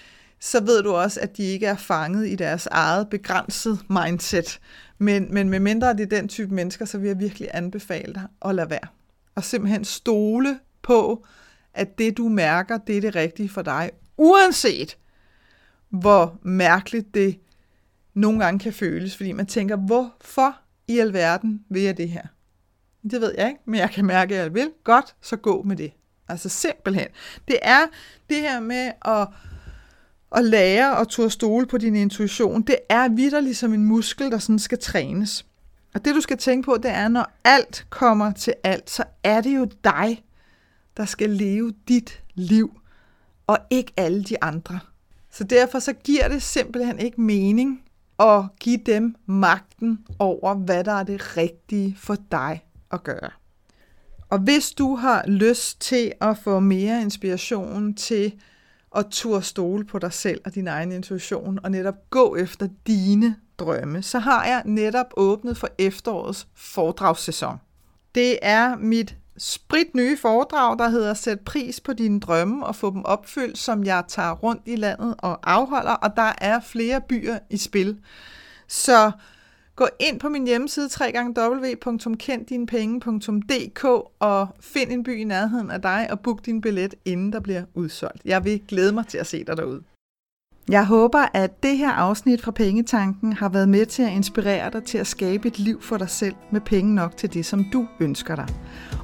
så 0.44 0.60
ved 0.60 0.82
du 0.82 0.92
også, 0.92 1.20
at 1.20 1.36
de 1.36 1.42
ikke 1.42 1.66
er 1.66 1.76
fanget 1.76 2.28
i 2.28 2.34
deres 2.34 2.66
eget 2.66 3.08
begrænset 3.10 3.78
mindset. 3.88 4.60
Men, 4.98 5.34
men 5.34 5.48
med 5.48 5.60
mindre 5.60 5.92
det 5.92 6.00
er 6.00 6.20
den 6.20 6.28
type 6.28 6.54
mennesker, 6.54 6.84
så 6.84 6.98
vil 6.98 7.06
jeg 7.06 7.18
virkelig 7.18 7.48
anbefale 7.52 8.14
dig 8.14 8.26
at 8.44 8.54
lade 8.54 8.70
være. 8.70 8.88
Og 9.34 9.44
simpelthen 9.44 9.84
stole 9.84 10.58
på, 10.82 11.26
at 11.74 11.98
det 11.98 12.16
du 12.16 12.28
mærker, 12.28 12.78
det 12.78 12.96
er 12.96 13.00
det 13.00 13.16
rigtige 13.16 13.48
for 13.48 13.62
dig. 13.62 13.90
Uanset 14.16 14.96
hvor 16.00 16.38
mærkeligt 16.42 17.14
det 17.14 17.38
nogle 18.14 18.44
gange 18.44 18.58
kan 18.58 18.72
føles. 18.72 19.16
Fordi 19.16 19.32
man 19.32 19.46
tænker, 19.46 19.76
hvorfor 19.76 20.58
i 20.88 20.98
alverden 20.98 21.64
vil 21.70 21.82
jeg 21.82 21.96
det 21.96 22.08
her? 22.08 22.22
Det 23.10 23.20
ved 23.20 23.34
jeg 23.38 23.48
ikke, 23.48 23.60
men 23.64 23.80
jeg 23.80 23.90
kan 23.90 24.04
mærke, 24.04 24.34
at 24.34 24.42
jeg 24.42 24.54
vil. 24.54 24.70
Godt, 24.84 25.14
så 25.20 25.36
gå 25.36 25.62
med 25.62 25.76
det. 25.76 25.92
Altså 26.28 26.48
simpelthen. 26.48 27.06
Det 27.48 27.58
er 27.62 27.86
det 28.30 28.36
her 28.36 28.60
med 28.60 28.92
at, 29.04 29.28
at 30.34 30.44
lære 30.44 31.00
at 31.00 31.08
turde 31.08 31.30
stole 31.30 31.66
på 31.66 31.78
din 31.78 31.94
intuition. 31.96 32.62
Det 32.62 32.76
er 32.88 33.08
vidderligt 33.08 33.56
som 33.56 33.74
en 33.74 33.84
muskel, 33.84 34.30
der 34.30 34.38
sådan 34.38 34.58
skal 34.58 34.78
trænes. 34.78 35.46
Og 35.94 36.04
det 36.04 36.14
du 36.14 36.20
skal 36.20 36.38
tænke 36.38 36.66
på, 36.66 36.76
det 36.82 36.90
er, 36.90 37.08
når 37.08 37.32
alt 37.44 37.86
kommer 37.90 38.32
til 38.32 38.54
alt, 38.64 38.90
så 38.90 39.04
er 39.24 39.40
det 39.40 39.56
jo 39.56 39.66
dig, 39.84 40.24
der 40.96 41.04
skal 41.04 41.30
leve 41.30 41.72
dit 41.88 42.22
liv, 42.34 42.80
og 43.46 43.58
ikke 43.70 43.92
alle 43.96 44.24
de 44.24 44.42
andre. 44.42 44.80
Så 45.30 45.44
derfor 45.44 45.78
så 45.78 45.92
giver 45.92 46.28
det 46.28 46.42
simpelthen 46.42 46.98
ikke 46.98 47.20
mening 47.20 47.82
at 48.18 48.42
give 48.60 48.80
dem 48.86 49.14
magten 49.26 49.98
over, 50.18 50.54
hvad 50.54 50.84
der 50.84 50.92
er 50.92 51.02
det 51.02 51.36
rigtige 51.36 51.96
for 51.98 52.16
dig 52.30 52.64
at 52.92 53.02
gøre. 53.02 53.30
Og 54.30 54.38
hvis 54.38 54.70
du 54.70 54.94
har 54.94 55.24
lyst 55.26 55.80
til 55.80 56.12
at 56.20 56.38
få 56.38 56.60
mere 56.60 57.00
inspiration 57.02 57.94
til 57.94 58.32
at 58.96 59.06
tur 59.10 59.40
stole 59.40 59.84
på 59.84 59.98
dig 59.98 60.12
selv 60.12 60.40
og 60.44 60.54
din 60.54 60.68
egen 60.68 60.92
intuition, 60.92 61.58
og 61.62 61.70
netop 61.70 62.10
gå 62.10 62.36
efter 62.36 62.68
dine 62.86 63.36
drømme, 63.58 64.02
så 64.02 64.18
har 64.18 64.44
jeg 64.44 64.62
netop 64.64 65.06
åbnet 65.16 65.56
for 65.56 65.68
efterårets 65.78 66.46
foredragssæson. 66.54 67.58
Det 68.14 68.38
er 68.42 68.76
mit 68.76 69.16
sprit 69.38 69.94
nye 69.94 70.16
foredrag, 70.16 70.78
der 70.78 70.88
hedder 70.88 71.14
Sæt 71.14 71.40
pris 71.40 71.80
på 71.80 71.92
dine 71.92 72.20
drømme 72.20 72.66
og 72.66 72.76
få 72.76 72.90
dem 72.90 73.04
opfyldt, 73.04 73.58
som 73.58 73.84
jeg 73.84 74.04
tager 74.08 74.32
rundt 74.32 74.62
i 74.66 74.76
landet 74.76 75.14
og 75.18 75.52
afholder, 75.52 75.92
og 75.92 76.16
der 76.16 76.32
er 76.38 76.60
flere 76.60 77.00
byer 77.00 77.38
i 77.50 77.56
spil. 77.56 77.98
Så 78.68 79.10
gå 79.76 79.86
ind 80.00 80.20
på 80.20 80.28
min 80.28 80.46
hjemmeside 80.46 80.88
www.kenddinepenge.dk 81.36 83.84
og 84.18 84.48
find 84.60 84.92
en 84.92 85.02
by 85.02 85.20
i 85.20 85.24
nærheden 85.24 85.70
af 85.70 85.82
dig 85.82 86.08
og 86.10 86.20
book 86.20 86.46
din 86.46 86.60
billet, 86.60 86.94
inden 87.04 87.32
der 87.32 87.40
bliver 87.40 87.62
udsolgt. 87.74 88.22
Jeg 88.24 88.44
vil 88.44 88.62
glæde 88.68 88.92
mig 88.92 89.06
til 89.06 89.18
at 89.18 89.26
se 89.26 89.44
dig 89.44 89.56
derude. 89.56 89.82
Jeg 90.68 90.86
håber, 90.86 91.26
at 91.34 91.62
det 91.62 91.78
her 91.78 91.90
afsnit 91.90 92.42
fra 92.42 92.50
Pengetanken 92.50 93.32
har 93.32 93.48
været 93.48 93.68
med 93.68 93.86
til 93.86 94.02
at 94.02 94.12
inspirere 94.12 94.70
dig 94.70 94.84
til 94.84 94.98
at 94.98 95.06
skabe 95.06 95.48
et 95.48 95.58
liv 95.58 95.82
for 95.82 95.96
dig 95.96 96.10
selv 96.10 96.34
med 96.52 96.60
penge 96.60 96.94
nok 96.94 97.16
til 97.16 97.34
det, 97.34 97.46
som 97.46 97.64
du 97.72 97.86
ønsker 98.00 98.36
dig. 98.36 98.48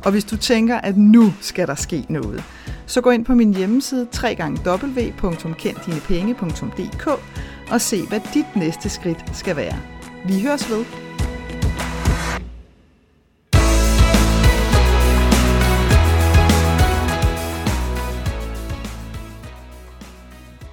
Og 0.04 0.11
hvis 0.11 0.24
du 0.24 0.37
tænker, 0.37 0.76
at 0.76 0.96
nu 0.96 1.33
skal 1.40 1.66
der 1.66 1.74
ske 1.74 2.06
noget, 2.09 2.44
så 2.87 3.00
gå 3.00 3.11
ind 3.11 3.24
på 3.24 3.35
min 3.35 3.54
hjemmeside 3.54 4.09
www.kenddinepenge.dk 4.22 7.06
og 7.72 7.80
se, 7.80 8.06
hvad 8.06 8.20
dit 8.35 8.56
næste 8.56 8.88
skridt 8.88 9.37
skal 9.37 9.56
være. 9.56 9.99
Vi 10.24 10.42
høres 10.42 10.70
ved. 10.70 11.10